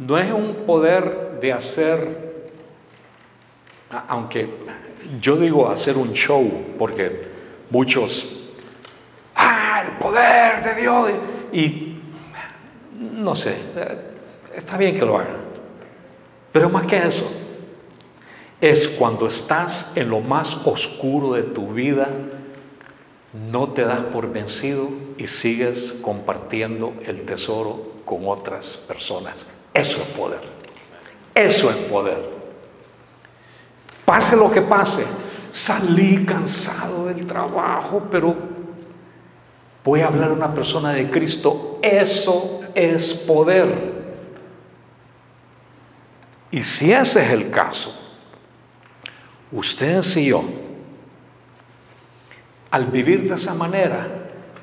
no 0.00 0.16
es 0.16 0.32
un 0.32 0.54
poder 0.66 1.38
de 1.42 1.52
hacer, 1.52 2.50
aunque 4.08 4.48
yo 5.20 5.36
digo 5.36 5.68
hacer 5.68 5.98
un 5.98 6.14
show, 6.14 6.50
porque 6.78 7.28
muchos, 7.68 8.50
ah, 9.34 9.84
el 9.84 9.98
poder 9.98 10.64
de 10.64 10.80
Dios, 10.80 11.10
y 11.52 11.98
no 12.98 13.34
sé, 13.34 13.56
está 14.54 14.78
bien 14.78 14.98
que 14.98 15.04
lo 15.04 15.18
hagan, 15.18 15.36
pero 16.50 16.70
más 16.70 16.86
que 16.86 16.96
eso, 16.96 17.30
es 18.58 18.88
cuando 18.88 19.26
estás 19.26 19.94
en 19.96 20.08
lo 20.08 20.20
más 20.20 20.56
oscuro 20.64 21.34
de 21.34 21.42
tu 21.42 21.74
vida, 21.74 22.08
no 23.34 23.68
te 23.70 23.82
das 23.82 24.00
por 24.00 24.32
vencido 24.32 24.88
y 25.18 25.26
sigues 25.26 25.92
compartiendo 25.92 26.94
el 27.04 27.26
tesoro 27.26 27.92
con 28.06 28.26
otras 28.26 28.78
personas. 28.78 29.46
Eso 29.72 30.02
es 30.02 30.08
poder. 30.08 30.40
Eso 31.34 31.70
es 31.70 31.76
poder. 31.76 32.28
Pase 34.04 34.36
lo 34.36 34.50
que 34.50 34.60
pase, 34.60 35.04
salí 35.50 36.24
cansado 36.24 37.06
del 37.06 37.26
trabajo, 37.26 38.02
pero 38.10 38.34
voy 39.84 40.00
a 40.00 40.08
hablar 40.08 40.30
a 40.30 40.34
una 40.34 40.52
persona 40.52 40.92
de 40.92 41.08
Cristo. 41.10 41.78
Eso 41.82 42.60
es 42.74 43.14
poder. 43.14 44.00
Y 46.50 46.62
si 46.62 46.92
ese 46.92 47.22
es 47.24 47.30
el 47.30 47.50
caso, 47.50 47.94
ustedes 49.52 50.16
y 50.16 50.26
yo, 50.26 50.42
al 52.70 52.86
vivir 52.86 53.28
de 53.28 53.36
esa 53.36 53.54
manera, 53.54 54.08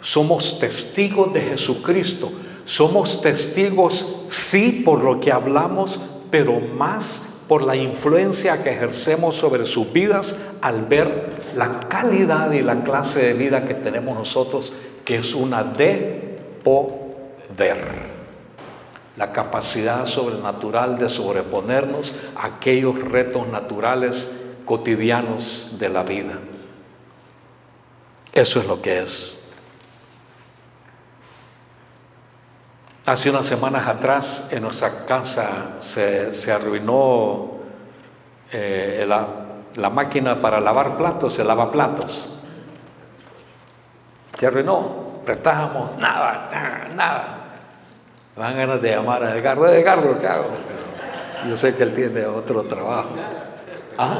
somos 0.02 0.60
testigos 0.60 1.34
de 1.34 1.42
Jesucristo. 1.42 2.32
Somos 2.68 3.22
testigos, 3.22 4.06
sí, 4.28 4.84
por 4.84 5.02
lo 5.02 5.22
que 5.22 5.32
hablamos, 5.32 6.02
pero 6.30 6.60
más 6.60 7.30
por 7.48 7.64
la 7.64 7.78
influencia 7.78 8.62
que 8.62 8.72
ejercemos 8.72 9.38
sobre 9.38 9.66
sus 9.66 9.94
vidas 9.94 10.38
al 10.62 10.84
ver 10.86 11.30
la 11.56 11.80
calidad 11.80 12.52
y 12.52 12.62
la 12.62 12.84
clase 12.84 13.26
de 13.26 13.34
vida 13.36 13.66
que 13.66 13.74
tenemos 13.74 14.18
nosotros, 14.18 14.74
que 15.06 15.16
es 15.16 15.34
una 15.34 15.64
de 15.64 16.40
poder. 16.62 18.18
La 19.16 19.32
capacidad 19.32 20.06
sobrenatural 20.06 21.00
de 21.00 21.08
sobreponernos 21.08 22.14
a 22.36 22.48
aquellos 22.48 23.00
retos 23.00 23.48
naturales 23.48 24.44
cotidianos 24.66 25.72
de 25.80 25.88
la 25.88 26.04
vida. 26.04 26.38
Eso 28.34 28.60
es 28.60 28.68
lo 28.68 28.82
que 28.82 29.04
es. 29.04 29.37
Hace 33.08 33.30
unas 33.30 33.46
semanas 33.46 33.88
atrás 33.88 34.50
en 34.52 34.64
nuestra 34.64 35.06
casa 35.06 35.78
se, 35.80 36.52
arruinó 36.52 37.52
eh, 38.52 39.08
la, 39.08 39.90
máquina 39.90 40.42
para 40.42 40.60
lavar 40.60 40.98
platos, 40.98 41.34
se 41.34 41.46
lava 41.46 41.72
platos. 41.72 42.38
Se 44.38 44.46
arruinó, 44.46 45.22
prestábamos, 45.26 45.98
nada, 45.98 46.50
nada. 46.98 47.34
Me 48.36 48.44
dan 48.44 48.58
ganas 48.58 48.82
de 48.82 48.92
llamar 48.92 49.24
a 49.24 49.38
Edgardo, 49.38 49.68
Edgardo, 49.68 50.20
¿qué 50.20 50.28
hago? 50.28 50.50
Yo 51.48 51.56
sé 51.56 51.76
que 51.78 51.84
él 51.84 51.96
tiene 51.96 52.26
otro 52.26 52.64
trabajo. 52.64 53.12
¿Ah? 53.98 54.20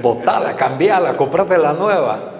botala, 0.00 0.54
cambiala, 0.54 1.16
comprate 1.16 1.58
la 1.58 1.72
nueva. 1.72 2.39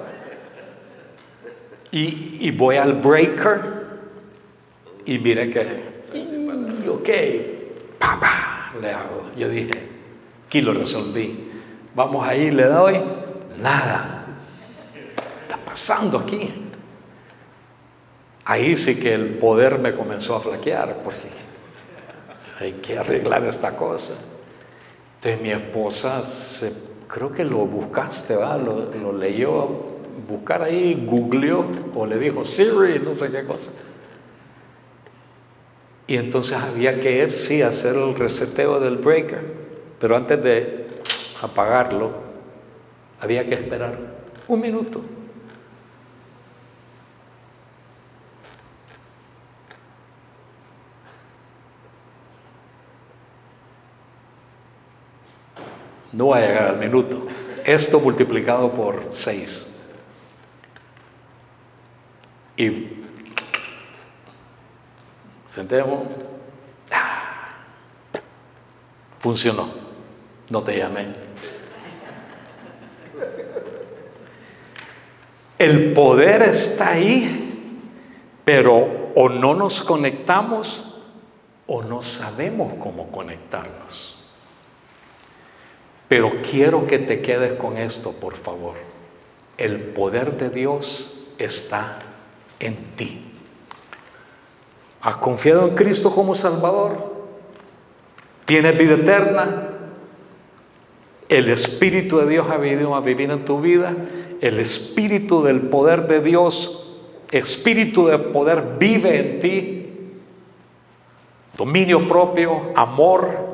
Y, 1.93 2.51
voy 2.53 2.77
al 2.77 2.95
breaker 2.95 3.61
y 5.05 5.19
mire 5.19 5.51
que, 5.51 6.89
ok, 6.89 7.09
papá, 7.99 8.73
le 8.81 8.93
hago. 8.93 9.31
Yo 9.37 9.49
dije, 9.49 9.73
aquí 10.47 10.61
lo 10.61 10.73
resolví. 10.73 11.51
Vamos 11.95 12.27
ahí, 12.27 12.51
le 12.51 12.65
doy, 12.65 13.01
nada. 13.59 14.27
está 15.43 15.57
pasando 15.57 16.19
aquí? 16.19 16.49
Ahí 18.45 18.77
sí 18.77 18.99
que 18.99 19.15
el 19.15 19.37
poder 19.37 19.79
me 19.79 19.95
comenzó 19.95 20.37
a 20.37 20.41
flaquear 20.41 20.99
porque 21.05 21.29
hay 22.61 22.73
que 22.75 22.99
arreglar 22.99 23.45
esta 23.45 23.77
cosa. 23.77 24.15
Entonces 25.17 25.41
mi 25.43 25.51
esposa 25.51 26.23
creo 27.07 27.33
que 27.33 27.45
lo 27.45 27.59
buscaste, 27.67 28.37
¿va? 28.37 28.57
Lo, 28.57 29.13
leyó, 29.13 29.90
buscar 30.29 30.63
ahí, 30.63 31.05
googleó 31.07 31.67
o 31.95 32.07
le 32.07 32.19
dijo 32.19 32.45
Siri, 32.45 32.99
no 32.99 33.15
sé 33.15 33.31
qué 33.31 33.45
cosa. 33.45 33.71
Y 36.07 36.17
entonces 36.17 36.57
había 36.57 36.99
que 36.99 37.23
ir, 37.23 37.33
sí, 37.33 37.63
hacer 37.63 37.95
el 37.95 38.17
reseteo 38.17 38.81
del 38.81 38.97
breaker, 38.97 39.45
pero 40.01 40.17
antes 40.17 40.43
de 40.43 40.87
apagarlo, 41.41 42.11
había 43.21 43.47
que 43.47 43.55
esperar 43.55 43.97
un 44.49 44.61
minuto. 44.61 45.01
No 56.13 56.29
va 56.29 56.39
a 56.39 56.41
llegar 56.41 56.65
al 56.65 56.79
minuto. 56.79 57.29
Esto 57.65 58.01
multiplicado 58.01 58.73
por 58.73 59.01
6. 59.11 59.70
Y 62.61 62.89
sentemos. 65.47 66.03
Ah, 66.91 67.53
funcionó. 69.19 69.71
No 70.51 70.63
te 70.63 70.77
llamé. 70.77 71.07
El 75.59 75.95
poder 75.95 76.43
está 76.43 76.91
ahí, 76.91 77.81
pero 78.45 79.13
o 79.15 79.31
no 79.31 79.55
nos 79.55 79.83
conectamos 79.83 80.85
o 81.67 81.83
no 81.83 82.03
sabemos 82.03 82.75
cómo 82.79 83.11
conectarnos. 83.11 84.19
Pero 86.09 86.43
quiero 86.43 86.87
que 86.87 86.99
te 86.99 87.23
quedes 87.23 87.55
con 87.55 87.79
esto, 87.79 88.13
por 88.13 88.37
favor. 88.37 88.75
El 89.57 89.81
poder 89.81 90.37
de 90.37 90.51
Dios 90.51 91.15
está 91.39 92.10
en 92.61 92.77
ti. 92.97 93.21
¿Has 95.01 95.17
confiado 95.17 95.67
en 95.67 95.75
Cristo 95.75 96.15
como 96.15 96.35
Salvador? 96.35 97.15
¿Tienes 98.45 98.77
vida 98.79 98.95
eterna? 98.95 99.69
El 101.29 101.49
Espíritu 101.49 102.19
de 102.19 102.27
Dios 102.27 102.49
ha 102.51 102.57
venido 102.57 102.95
a 102.95 103.01
vivir 103.01 103.31
en 103.31 103.45
tu 103.45 103.61
vida. 103.61 103.95
El 104.41 104.59
Espíritu 104.59 105.43
del 105.43 105.63
poder 105.63 106.07
de 106.07 106.21
Dios, 106.21 106.99
Espíritu 107.31 108.09
de 108.09 108.19
poder 108.19 108.77
vive 108.79 109.19
en 109.19 109.41
ti. 109.41 109.77
Dominio 111.57 112.09
propio, 112.09 112.73
amor, 112.75 113.51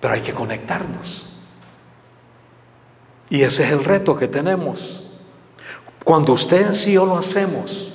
pero 0.00 0.14
hay 0.14 0.20
que 0.20 0.34
conectarnos. 0.34 1.28
Y 3.30 3.42
ese 3.42 3.64
es 3.64 3.72
el 3.72 3.84
reto 3.84 4.16
que 4.16 4.28
tenemos. 4.28 5.01
Cuando 6.04 6.32
ustedes 6.32 6.86
y 6.88 6.94
yo 6.94 7.06
lo 7.06 7.16
hacemos 7.16 7.92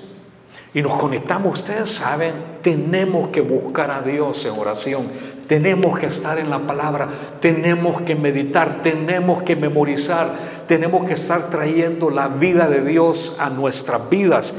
y 0.73 0.81
nos 0.81 0.99
conectamos, 0.99 1.59
ustedes 1.59 1.91
saben, 1.91 2.33
tenemos 2.61 3.29
que 3.29 3.41
buscar 3.41 3.91
a 3.91 4.01
Dios 4.01 4.45
en 4.45 4.57
oración, 4.57 5.07
tenemos 5.47 5.97
que 5.99 6.05
estar 6.07 6.37
en 6.39 6.49
la 6.49 6.59
palabra, 6.59 7.07
tenemos 7.41 8.01
que 8.01 8.15
meditar, 8.15 8.81
tenemos 8.81 9.43
que 9.43 9.55
memorizar, 9.55 10.33
tenemos 10.67 11.05
que 11.05 11.13
estar 11.13 11.49
trayendo 11.49 12.09
la 12.09 12.27
vida 12.27 12.67
de 12.67 12.81
Dios 12.81 13.35
a 13.39 13.49
nuestras 13.49 14.09
vidas. 14.09 14.53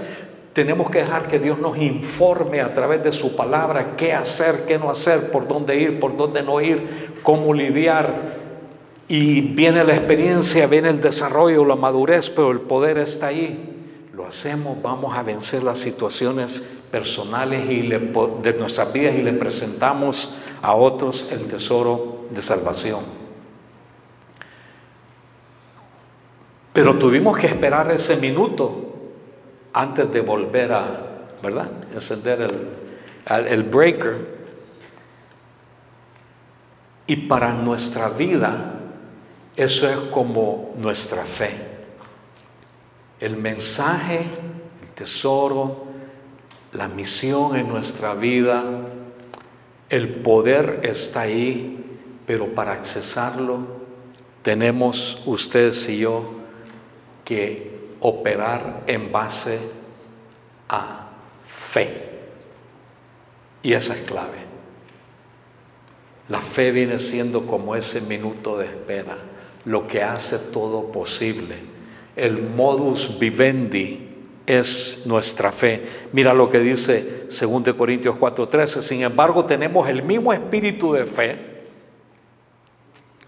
Tenemos 0.54 0.90
que 0.90 0.98
dejar 0.98 1.28
que 1.28 1.38
Dios 1.38 1.58
nos 1.58 1.78
informe 1.78 2.61
a 2.61 2.74
través 2.74 3.04
de 3.04 3.12
su 3.12 3.37
palabra 3.37 3.96
qué 3.96 4.12
hacer, 4.12 4.64
qué 4.66 4.78
no 4.78 4.90
hacer, 4.90 5.30
por 5.30 5.46
dónde 5.46 5.76
ir, 5.76 6.00
por 6.00 6.16
dónde 6.16 6.42
no 6.42 6.61
ir, 6.61 7.20
cómo 7.22 7.55
lidiar. 7.55 8.38
Y 9.09 9.40
viene 9.40 9.82
la 9.84 9.94
experiencia, 9.94 10.66
viene 10.66 10.90
el 10.90 11.00
desarrollo, 11.00 11.64
la 11.64 11.76
madurez, 11.76 12.28
pero 12.28 12.50
el 12.50 12.61
poder 12.61 12.98
está 12.98 13.28
ahí. 13.28 13.74
Lo 14.12 14.26
hacemos, 14.26 14.82
vamos 14.82 15.16
a 15.16 15.22
vencer 15.22 15.62
las 15.62 15.78
situaciones 15.78 16.62
personales 16.90 17.70
y 17.70 17.88
de 17.88 18.56
nuestras 18.59 18.92
vidas 18.92 19.14
y 19.14 19.22
le 19.22 19.32
presentamos 19.32 20.34
a 20.61 20.74
otros 20.74 21.26
el 21.30 21.46
tesoro 21.46 22.26
de 22.30 22.42
salvación. 22.42 23.04
Pero 26.74 26.98
tuvimos 26.98 27.38
que 27.38 27.46
esperar 27.46 27.90
ese 27.90 28.16
minuto 28.16 28.92
antes 29.72 30.12
de 30.12 30.20
volver 30.20 30.72
a, 30.72 31.28
¿verdad? 31.42 31.70
Encender 31.94 32.42
el, 32.42 33.46
el 33.46 33.62
breaker. 33.62 34.38
Y 37.06 37.16
para 37.16 37.54
nuestra 37.54 38.11
vida, 38.11 38.78
eso 39.59 39.90
es 39.90 39.96
como 40.12 40.72
nuestra 40.78 41.24
fe. 41.24 41.50
El 43.18 43.36
mensaje 43.36 44.24
tesoro, 44.94 45.84
la 46.72 46.86
misión 46.86 47.56
en 47.56 47.66
nuestra 47.68 48.14
vida, 48.14 48.62
el 49.88 50.09
poder 50.20 50.82
está 50.84 51.22
ahí, 51.22 51.98
pero 52.24 52.54
para 52.54 52.72
accesarlo 52.72 53.59
tenemos 54.42 55.20
ustedes 55.26 55.88
y 55.88 55.98
yo 55.98 56.34
que 57.24 57.96
operar 57.98 58.84
en 58.86 59.11
base 59.11 59.59
a 60.68 61.09
fe. 61.48 62.20
Y 63.64 63.72
esa 63.72 63.96
es 63.96 64.02
clave. 64.02 64.38
La 66.28 66.40
fe 66.40 66.70
viene 66.70 67.00
siendo 67.00 67.44
como 67.44 67.74
ese 67.74 68.00
minuto 68.00 68.56
de 68.56 68.66
espera, 68.66 69.16
lo 69.68 69.86
que 69.86 70.02
hace 70.02 70.38
todo 70.50 70.90
posible. 70.90 71.56
El 72.16 72.42
modus 72.42 73.18
vivendi 73.18 74.08
es 74.46 75.02
nuestra 75.04 75.52
fe. 75.52 75.84
Mira 76.12 76.32
lo 76.32 76.48
que 76.48 76.58
dice 76.58 77.26
2 77.28 77.74
Corintios 77.74 78.16
4:13. 78.16 78.80
Sin 78.80 79.02
embargo, 79.02 79.44
tenemos 79.44 79.86
el 79.88 80.02
mismo 80.02 80.32
espíritu 80.32 80.94
de 80.94 81.04
fe. 81.04 81.58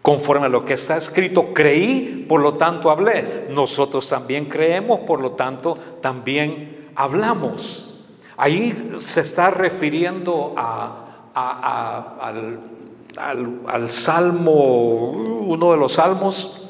Conforme 0.00 0.46
a 0.46 0.48
lo 0.48 0.64
que 0.64 0.72
está 0.74 0.96
escrito, 0.96 1.52
creí, 1.52 2.24
por 2.26 2.40
lo 2.40 2.54
tanto 2.54 2.90
hablé. 2.90 3.48
Nosotros 3.50 4.08
también 4.08 4.46
creemos, 4.46 5.00
por 5.00 5.20
lo 5.20 5.32
tanto 5.32 5.76
también 6.00 6.88
hablamos. 6.94 8.00
Ahí 8.38 8.94
se 8.98 9.20
está 9.20 9.50
refiriendo 9.50 10.54
al, 11.34 12.60
al 13.16 13.90
salmo, 13.90 15.10
uno 15.10 15.72
de 15.72 15.76
los 15.76 15.94
salmos, 15.94 16.60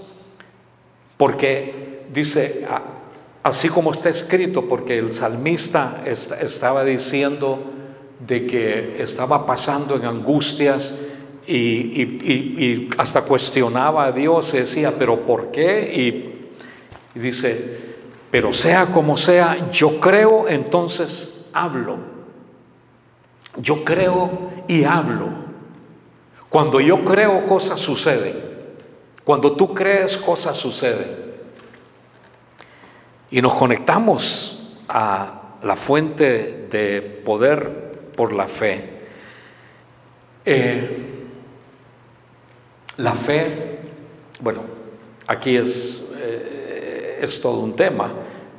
porque 1.17 2.07
dice, 2.13 2.67
así 3.43 3.69
como 3.69 3.93
está 3.93 4.09
escrito, 4.09 4.69
porque 4.69 4.99
el 4.99 5.13
salmista 5.13 6.03
estaba 6.07 6.85
diciendo 6.85 7.59
de 8.27 8.47
que 8.47 9.03
estaba 9.03 9.45
pasando 9.47 9.97
en 9.97 10.05
angustias 10.05 10.95
y, 11.47 12.89
hasta 12.97 13.23
cuestionaba 13.23 14.07
a 14.07 14.13
Dios 14.13 14.55
y 14.55 14.59
decía, 14.59 14.95
pero 14.99 15.21
¿por 15.27 15.51
qué? 15.51 15.93
Y, 15.95 17.19
y 17.19 17.21
dice, 17.21 17.79
pero 18.31 18.53
sea 18.53 18.87
como 18.87 19.17
sea, 19.17 19.71
yo 19.71 20.01
creo, 20.01 20.49
entonces 20.49 21.49
hablo. 21.53 21.99
Yo 23.57 23.85
creo 23.85 24.53
y 24.69 24.85
hablo. 24.85 25.50
Cuando 26.51 26.81
yo 26.81 27.05
creo, 27.05 27.47
cosas 27.47 27.81
suceden. 27.81 28.51
Cuando 29.25 29.53
tú 29.53 29.73
crees, 29.73 30.19
cosas 30.19 30.59
suceden 30.59 31.31
y 33.31 33.41
nos 33.41 33.55
conectamos 33.55 34.75
a 34.89 35.57
la 35.63 35.77
fuente 35.77 36.67
de 36.71 37.01
poder 37.01 38.11
por 38.17 38.33
la 38.33 38.49
fe. 38.49 38.99
Eh, 40.45 41.27
la 42.97 43.13
fe, 43.13 43.79
bueno, 44.41 44.63
aquí 45.27 45.57
es, 45.57 46.05
eh, 46.17 47.21
es 47.23 47.41
todo 47.41 47.61
un 47.61 47.77
tema, 47.77 48.11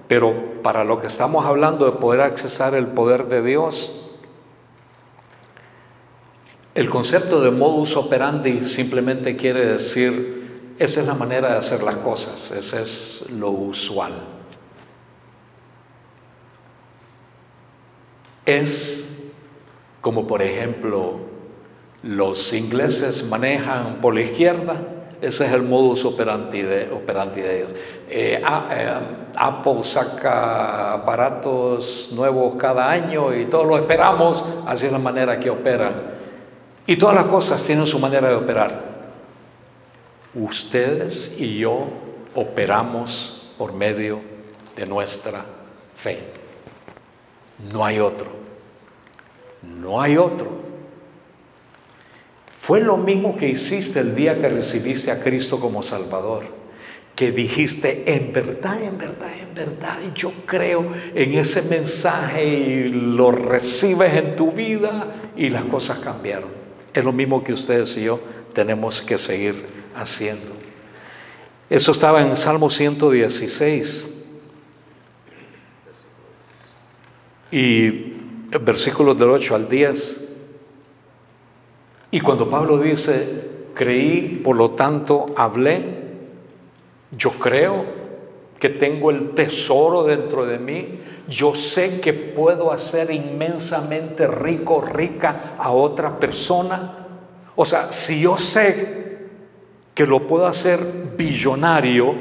pero 0.08 0.62
para 0.64 0.84
lo 0.84 1.00
que 1.00 1.08
estamos 1.08 1.46
hablando 1.46 1.86
de 1.86 1.92
poder 1.94 2.22
accesar 2.22 2.76
el 2.76 2.88
poder 2.88 3.26
de 3.26 3.44
Dios, 3.44 4.01
el 6.74 6.90
concepto 6.90 7.42
de 7.42 7.52
modus 7.52 7.96
operandi 7.98 8.64
simplemente 8.64 9.36
quiere 9.36 9.66
decir, 9.66 10.74
esa 10.80 11.02
es 11.02 11.08
la 11.08 11.14
manera 11.14 11.52
de 11.52 11.58
hacer 11.58 11.84
las 11.84 11.96
cosas, 11.96 12.52
ese 12.52 12.82
es 12.82 13.24
lo 13.30 13.50
usual. 13.50 14.14
es 18.46 19.08
como 20.02 20.28
por 20.28 20.42
ejemplo 20.42 21.20
los 22.04 22.52
ingleses 22.54 23.24
manejan 23.28 23.98
por 24.02 24.16
la 24.16 24.22
izquierda, 24.22 24.76
ese 25.22 25.46
es 25.46 25.54
el 25.54 25.62
modus 25.62 26.04
operandi 26.04 26.64
de, 26.64 26.86
ellos. 26.86 27.72
Eh, 28.10 28.42
eh, 28.42 28.94
Apple 29.36 29.84
saca 29.84 30.94
aparatos 30.94 32.10
nuevos 32.12 32.56
cada 32.56 32.90
año 32.90 33.36
y 33.36 33.46
todos 33.46 33.68
lo 33.68 33.78
esperamos, 33.78 34.44
así 34.66 34.88
es 34.88 34.92
la 34.92 34.98
manera 34.98 35.40
que 35.40 35.52
operan. 35.52 36.21
Y 36.88 36.96
todas 36.96 37.16
las 37.16 37.26
cosas 37.26 37.64
tienen 37.64 37.86
su 37.86 38.00
manera 38.00 38.30
de 38.30 38.36
operar. 38.36 38.92
Ustedes 40.34 41.36
y 41.38 41.60
yo 41.60 41.88
operamos 42.36 43.52
por 43.58 43.74
medio 43.74 44.22
de 44.76 44.86
nuestra 44.86 45.46
fe. 45.96 46.20
No 47.72 47.86
hay 47.86 48.00
otro. 48.00 48.28
No 49.62 50.02
hay 50.02 50.18
otro. 50.18 50.62
Fue 52.58 52.80
lo 52.80 52.98
mismo 52.98 53.36
que 53.38 53.50
hiciste 53.50 54.00
el 54.00 54.16
día 54.16 54.40
que 54.40 54.50
recibiste 54.50 55.12
a 55.12 55.22
Cristo 55.22 55.60
como 55.60 55.84
Salvador. 55.84 56.46
Que 57.16 57.32
dijiste, 57.32 58.04
en 58.12 58.32
verdad, 58.32 58.82
en 58.82 58.98
verdad, 58.98 59.34
en 59.40 59.54
verdad, 59.54 60.00
yo 60.16 60.32
creo 60.46 60.88
en 61.14 61.34
ese 61.34 61.64
mensaje 61.64 62.46
y 62.46 62.90
lo 62.90 63.32
recibes 63.32 64.14
en 64.14 64.36
tu 64.36 64.52
vida 64.52 65.08
y 65.36 65.50
las 65.50 65.66
cosas 65.66 66.00
cambiaron. 66.00 66.50
Es 66.94 67.04
lo 67.04 67.12
mismo 67.12 67.44
que 67.44 67.54
ustedes 67.54 67.96
y 67.98 68.04
yo 68.04 68.20
tenemos 68.54 69.02
que 69.02 69.18
seguir 69.18 69.66
haciendo. 69.96 70.52
Eso 71.70 71.92
estaba 71.92 72.22
en 72.22 72.36
Salmo 72.36 72.70
116. 72.70 74.08
Y 77.52 77.90
versículos 78.62 79.18
del 79.18 79.30
8 79.30 79.56
al 79.56 79.70
10. 79.70 80.22
Y 82.12 82.20
cuando 82.20 82.50
Pablo 82.50 82.78
dice, 82.78 83.50
creí, 83.74 84.42
por 84.44 84.58
lo 84.58 84.72
tanto 84.72 85.28
hablé, 85.38 86.02
yo 87.18 87.32
creo 87.32 87.86
que 88.60 88.70
tengo 88.70 89.12
el 89.12 89.32
tesoro 89.32 90.04
dentro 90.04 90.46
de 90.46 90.60
mí, 90.60 91.00
yo 91.32 91.56
sé 91.56 92.02
que 92.02 92.12
puedo 92.12 92.72
hacer 92.74 93.10
inmensamente 93.10 94.28
rico, 94.28 94.82
rica 94.82 95.56
a 95.58 95.72
otra 95.72 96.20
persona. 96.20 97.08
O 97.56 97.66
sea, 97.66 97.92
si 97.92 98.22
yo 98.22 98.38
sé 98.38 99.30
que 99.94 100.06
lo 100.06 100.28
puedo 100.28 100.46
hacer 100.46 100.80
billonario, 101.18 102.14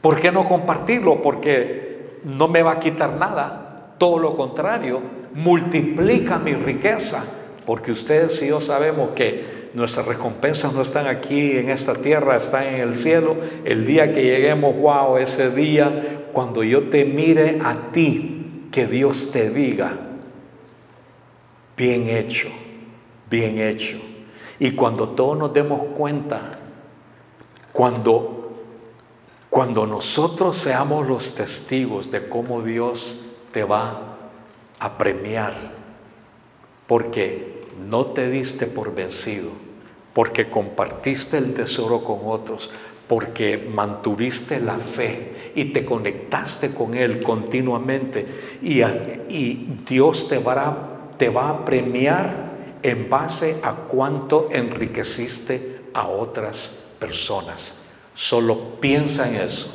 ¿por 0.00 0.20
qué 0.20 0.30
no 0.30 0.48
compartirlo? 0.48 1.20
Porque 1.20 2.20
no 2.22 2.46
me 2.46 2.62
va 2.62 2.72
a 2.72 2.80
quitar 2.80 3.14
nada. 3.18 3.94
Todo 3.98 4.18
lo 4.18 4.36
contrario, 4.36 5.02
multiplica 5.34 6.38
mi 6.38 6.54
riqueza, 6.54 7.24
porque 7.66 7.90
ustedes 7.90 8.40
y 8.42 8.48
yo 8.48 8.60
sabemos 8.60 9.10
que 9.16 9.61
nuestras 9.74 10.06
recompensas 10.06 10.72
no 10.74 10.82
están 10.82 11.06
aquí 11.06 11.52
en 11.52 11.70
esta 11.70 11.94
tierra, 11.94 12.36
están 12.36 12.64
en 12.64 12.80
el 12.80 12.94
cielo. 12.94 13.36
El 13.64 13.86
día 13.86 14.12
que 14.12 14.22
lleguemos, 14.22 14.76
wow, 14.76 15.16
ese 15.16 15.50
día, 15.50 16.26
cuando 16.32 16.62
yo 16.62 16.88
te 16.88 17.04
mire 17.04 17.60
a 17.64 17.90
ti, 17.92 18.68
que 18.70 18.86
Dios 18.86 19.30
te 19.32 19.50
diga, 19.50 19.92
bien 21.76 22.08
hecho, 22.08 22.48
bien 23.30 23.58
hecho. 23.58 23.98
Y 24.58 24.72
cuando 24.72 25.10
todos 25.10 25.36
nos 25.36 25.52
demos 25.52 25.82
cuenta, 25.96 26.58
cuando, 27.72 28.52
cuando 29.50 29.86
nosotros 29.86 30.56
seamos 30.56 31.08
los 31.08 31.34
testigos 31.34 32.10
de 32.10 32.28
cómo 32.28 32.62
Dios 32.62 33.36
te 33.52 33.64
va 33.64 34.16
a 34.78 34.98
premiar 34.98 35.54
porque 36.86 37.64
no 37.88 38.06
te 38.06 38.28
diste 38.28 38.66
por 38.66 38.94
vencido, 38.94 39.50
porque 40.12 40.48
compartiste 40.48 41.38
el 41.38 41.54
tesoro 41.54 42.04
con 42.04 42.20
otros, 42.24 42.70
porque 43.08 43.58
mantuviste 43.58 44.60
la 44.60 44.76
fe 44.76 45.52
y 45.54 45.66
te 45.66 45.84
conectaste 45.84 46.72
con 46.72 46.94
Él 46.94 47.22
continuamente 47.22 48.58
y, 48.62 48.82
Dios 49.86 50.28
te 50.28 50.38
va, 50.38 51.10
te 51.18 51.28
va 51.28 51.50
a 51.50 51.64
premiar 51.64 52.52
en 52.82 53.08
base 53.08 53.58
a 53.62 53.72
cuánto 53.72 54.48
enriqueciste 54.50 55.80
a 55.94 56.06
otras 56.08 56.94
personas. 56.98 57.78
Solo 58.14 58.80
piensa 58.80 59.28
en 59.28 59.36
eso. 59.36 59.70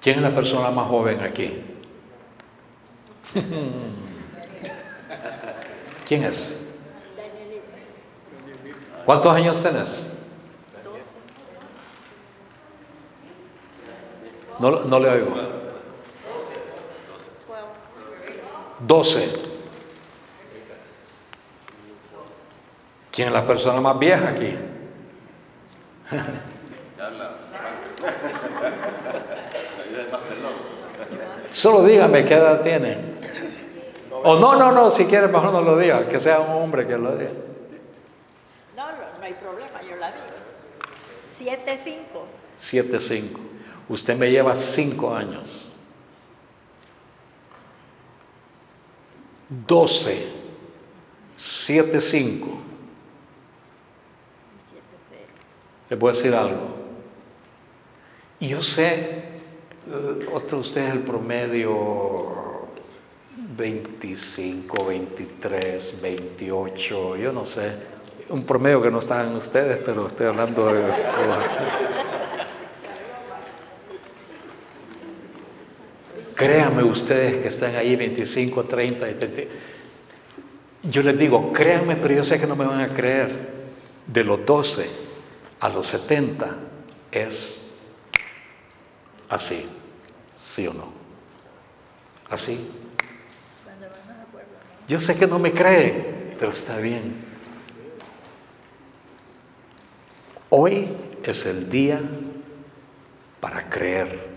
¿Quién 0.00 0.16
es 0.16 0.22
la 0.22 0.34
persona 0.34 0.70
más 0.70 0.88
joven 0.88 1.20
aquí? 1.20 1.52
¿Quién 6.06 6.24
es? 6.24 6.56
¿Cuántos 9.04 9.34
años 9.34 9.60
tenés? 9.62 10.06
No, 14.58 14.70
no 14.70 14.98
le 15.00 15.08
oigo. 15.10 15.32
Doce. 18.80 19.32
¿Quién 23.10 23.28
es 23.28 23.34
la 23.34 23.46
persona 23.46 23.80
más 23.80 23.98
vieja 23.98 24.28
aquí? 24.28 24.54
Solo 31.50 31.84
dígame 31.84 32.24
qué 32.24 32.34
edad 32.34 32.60
tiene. 32.62 33.15
O 34.28 34.34
no, 34.34 34.56
no, 34.56 34.72
no, 34.72 34.90
si 34.90 35.04
quiere 35.04 35.28
mejor 35.28 35.52
no 35.52 35.62
lo 35.62 35.78
diga, 35.78 36.08
que 36.08 36.18
sea 36.18 36.40
un 36.40 36.60
hombre 36.60 36.84
que 36.84 36.98
lo 36.98 37.16
diga. 37.16 37.30
No, 38.74 38.90
no, 38.90 39.18
no 39.20 39.24
hay 39.24 39.34
problema, 39.34 39.80
yo 39.88 39.94
la 39.94 40.10
digo. 40.10 40.26
7-5. 41.38 42.00
7-5. 42.58 43.38
Usted 43.88 44.16
me 44.16 44.28
lleva 44.28 44.56
5 44.56 45.14
años. 45.14 45.70
12. 49.48 50.28
7-5. 51.38 52.46
Les 55.88 55.98
voy 56.00 56.10
a 56.10 56.12
decir 56.12 56.34
algo. 56.34 56.66
Y 58.40 58.48
yo 58.48 58.60
sé, 58.60 59.22
eh, 59.86 60.26
otro 60.32 60.58
usted 60.58 60.88
es 60.88 60.90
el 60.94 61.02
promedio 61.02 62.45
25, 63.56 64.84
23, 64.84 66.00
28, 66.00 67.16
yo 67.16 67.32
no 67.32 67.44
sé. 67.44 67.72
Un 68.28 68.44
promedio 68.44 68.82
que 68.82 68.90
no 68.90 68.98
están 68.98 69.34
ustedes, 69.36 69.78
pero 69.84 70.08
estoy 70.08 70.26
hablando 70.26 70.72
de... 70.72 70.82
Créanme 76.34 76.82
ustedes 76.82 77.36
que 77.36 77.48
están 77.48 77.76
ahí 77.76 77.96
25, 77.96 78.64
30, 78.64 79.18
30. 79.18 79.42
Yo 80.82 81.02
les 81.02 81.18
digo, 81.18 81.50
créanme, 81.52 81.96
pero 81.96 82.14
yo 82.14 82.24
sé 82.24 82.38
que 82.38 82.46
no 82.46 82.54
me 82.54 82.66
van 82.66 82.80
a 82.80 82.88
creer. 82.88 83.56
De 84.06 84.22
los 84.22 84.44
12 84.44 84.86
a 85.60 85.68
los 85.70 85.86
70 85.86 86.56
es 87.10 87.66
así, 89.28 89.66
¿sí 90.36 90.66
o 90.66 90.74
no? 90.74 90.92
Así. 92.28 92.85
Yo 94.88 95.00
sé 95.00 95.16
que 95.16 95.26
no 95.26 95.38
me 95.38 95.52
creen, 95.52 96.34
pero 96.38 96.52
está 96.52 96.78
bien. 96.78 97.14
Hoy 100.48 100.88
es 101.24 101.44
el 101.44 101.68
día 101.68 102.00
para 103.40 103.68
creer. 103.68 104.36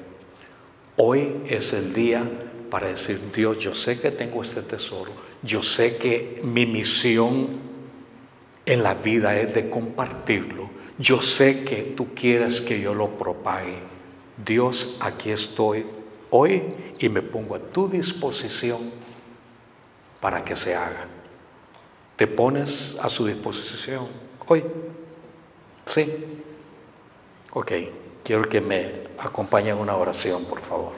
Hoy 0.97 1.43
es 1.47 1.71
el 1.73 1.93
día 1.93 2.23
para 2.71 2.87
decir, 2.87 3.31
Dios, 3.33 3.59
yo 3.59 3.75
sé 3.75 3.99
que 3.99 4.09
tengo 4.11 4.41
este 4.41 4.63
tesoro. 4.63 5.11
Yo 5.43 5.61
sé 5.61 5.97
que 5.97 6.41
mi 6.43 6.65
misión 6.65 7.47
en 8.65 8.83
la 8.83 8.95
vida 8.95 9.39
es 9.39 9.53
de 9.53 9.69
compartirlo. 9.69 10.69
Yo 10.97 11.21
sé 11.21 11.63
que 11.63 11.93
tú 11.95 12.07
quieres 12.15 12.59
que 12.59 12.81
yo 12.81 12.95
lo 12.95 13.17
propague. 13.17 13.77
Dios, 14.43 14.97
aquí 14.99 15.29
estoy 15.29 15.85
hoy 16.31 16.63
y 16.99 17.07
me 17.07 17.21
pongo 17.21 17.55
a 17.55 17.59
tu 17.59 17.87
disposición 17.87 18.98
para 20.19 20.43
que 20.43 20.55
se 20.55 20.75
haga. 20.75 21.05
¿Te 22.15 22.27
pones 22.27 22.97
a 23.01 23.09
su 23.09 23.25
disposición 23.25 24.07
hoy? 24.47 24.65
Sí. 25.85 26.43
Ok, 27.51 27.71
quiero 28.23 28.43
que 28.43 28.61
me 28.61 28.91
acompañen 29.17 29.75
en 29.75 29.81
una 29.81 29.95
oración, 29.95 30.45
por 30.45 30.61
favor. 30.61 30.93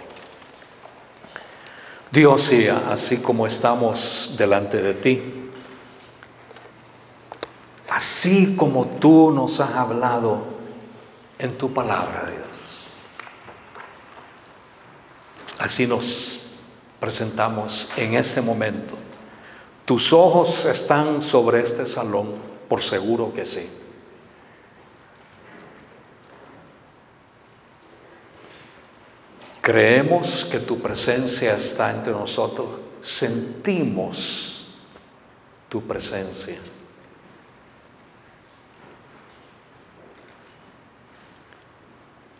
Dios, 2.11 2.51
y 2.51 2.67
así 2.67 3.17
como 3.17 3.47
estamos 3.47 4.33
delante 4.37 4.81
de 4.81 4.93
ti, 4.95 5.23
así 7.89 8.55
como 8.57 8.85
tú 8.85 9.31
nos 9.31 9.61
has 9.61 9.71
hablado 9.71 10.43
en 11.39 11.57
tu 11.57 11.73
palabra, 11.73 12.29
Dios, 12.29 12.87
así 15.57 15.87
nos 15.87 16.41
presentamos 16.99 17.87
en 17.95 18.15
este 18.15 18.41
momento. 18.41 18.97
Tus 19.91 20.13
ojos 20.13 20.63
están 20.63 21.21
sobre 21.21 21.59
este 21.59 21.85
salón, 21.85 22.35
por 22.69 22.81
seguro 22.81 23.33
que 23.33 23.43
sí. 23.43 23.67
Creemos 29.59 30.45
que 30.45 30.59
tu 30.59 30.79
presencia 30.79 31.57
está 31.57 31.91
entre 31.91 32.13
nosotros, 32.13 32.69
sentimos 33.01 34.65
tu 35.67 35.81
presencia. 35.81 36.59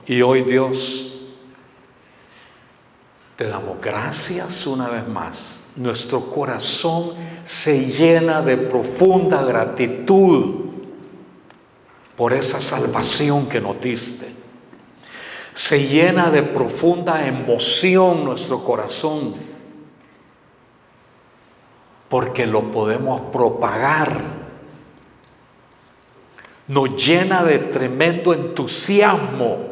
Y 0.06 0.22
hoy 0.22 0.44
Dios, 0.44 1.12
te 3.36 3.50
damos 3.50 3.82
gracias 3.82 4.66
una 4.66 4.88
vez 4.88 5.06
más. 5.06 5.61
Nuestro 5.76 6.32
corazón 6.32 7.14
se 7.46 7.86
llena 7.86 8.42
de 8.42 8.58
profunda 8.58 9.44
gratitud 9.44 10.66
por 12.16 12.34
esa 12.34 12.62
salvación 12.62 13.48
que 13.48 13.62
nos 13.62 13.80
diste 13.82 14.42
se 15.54 15.88
llena 15.88 16.30
de 16.30 16.44
profunda 16.44 17.28
emoción 17.28 18.24
nuestro 18.24 18.64
corazón, 18.64 19.34
porque 22.10 22.46
lo 22.46 22.72
podemos 22.72 23.22
propagar. 23.22 24.42
Nos 26.68 27.06
llena 27.06 27.44
de 27.44 27.60
tremendo 27.60 28.34
entusiasmo 28.34 29.72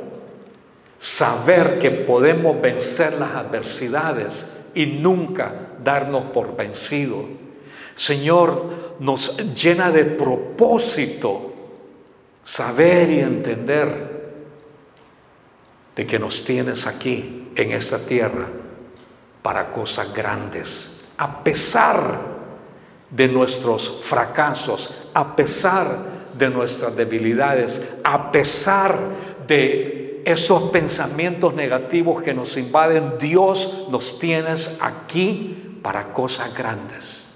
saber 0.97 1.79
que 1.79 1.91
podemos 1.91 2.59
vencer 2.59 3.13
las 3.13 3.35
adversidades 3.35 4.67
y 4.75 4.85
nunca 4.85 5.68
darnos 5.83 6.31
por 6.31 6.55
vencido. 6.55 7.25
Señor, 7.95 8.95
nos 8.99 9.37
llena 9.53 9.91
de 9.91 10.05
propósito 10.05 11.53
saber 12.43 13.09
y 13.09 13.19
entender 13.19 14.19
de 15.95 16.07
que 16.07 16.17
nos 16.17 16.43
tienes 16.43 16.87
aquí 16.87 17.49
en 17.55 17.71
esta 17.73 17.99
tierra 17.99 18.47
para 19.41 19.71
cosas 19.71 20.13
grandes, 20.13 21.01
a 21.17 21.43
pesar 21.43 22.39
de 23.09 23.27
nuestros 23.27 23.99
fracasos, 24.01 25.09
a 25.13 25.35
pesar 25.35 26.19
de 26.37 26.49
nuestras 26.49 26.95
debilidades, 26.95 27.95
a 28.03 28.31
pesar 28.31 28.97
de 29.47 30.21
esos 30.25 30.69
pensamientos 30.69 31.53
negativos 31.53 32.21
que 32.21 32.33
nos 32.33 32.55
invaden, 32.57 33.17
Dios 33.19 33.87
nos 33.89 34.19
tienes 34.19 34.77
aquí 34.81 35.68
para 35.81 36.13
cosas 36.13 36.53
grandes. 36.55 37.29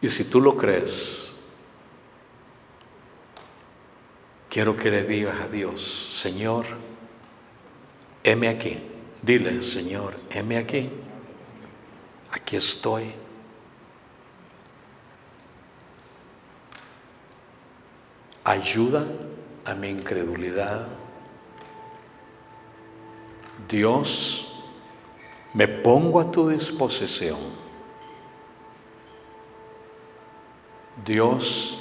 Y 0.00 0.08
si 0.08 0.24
tú 0.24 0.40
lo 0.40 0.56
crees, 0.56 1.34
quiero 4.48 4.76
que 4.76 4.90
le 4.90 5.04
digas 5.04 5.40
a 5.40 5.48
Dios, 5.48 6.08
Señor, 6.12 6.66
heme 8.24 8.48
aquí. 8.48 8.78
Dile, 9.22 9.62
Señor, 9.62 10.16
heme 10.30 10.56
aquí. 10.56 10.90
Aquí 12.30 12.56
estoy. 12.56 13.12
Ayuda 18.44 19.06
a 19.66 19.74
mi 19.74 19.88
incredulidad. 19.88 20.88
Dios, 23.68 24.49
me 25.54 25.66
pongo 25.66 26.20
a 26.20 26.30
tu 26.30 26.48
disposición. 26.48 27.38
Dios, 31.04 31.78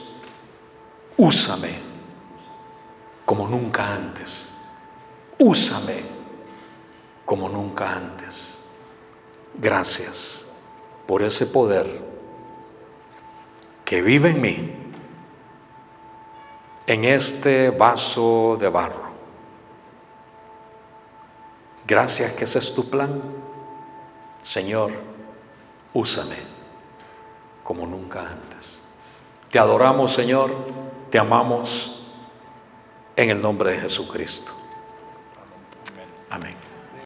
úsame 1.17 1.79
como 3.25 3.47
nunca 3.47 3.93
antes. 3.93 4.55
Úsame 5.37 6.03
como 7.25 7.47
nunca 7.47 7.93
antes. 7.93 8.59
Gracias 9.53 10.47
por 11.05 11.21
ese 11.21 11.45
poder 11.45 12.01
que 13.85 14.01
vive 14.01 14.29
en 14.29 14.41
mí, 14.41 14.73
en 16.87 17.03
este 17.03 17.69
vaso 17.71 18.57
de 18.59 18.69
barro. 18.69 19.09
Gracias 21.85 22.33
que 22.33 22.43
ese 22.43 22.59
es 22.59 22.73
tu 22.73 22.89
plan. 22.89 23.38
Señor, 24.41 24.91
úsame 25.93 26.37
como 27.63 27.85
nunca 27.85 28.21
antes. 28.21 28.83
Te 29.51 29.59
adoramos, 29.59 30.11
Señor, 30.11 30.51
te 31.09 31.19
amamos 31.19 32.05
en 33.15 33.29
el 33.29 33.41
nombre 33.41 33.71
de 33.71 33.79
Jesucristo. 33.81 34.53
Amén. 36.29 36.68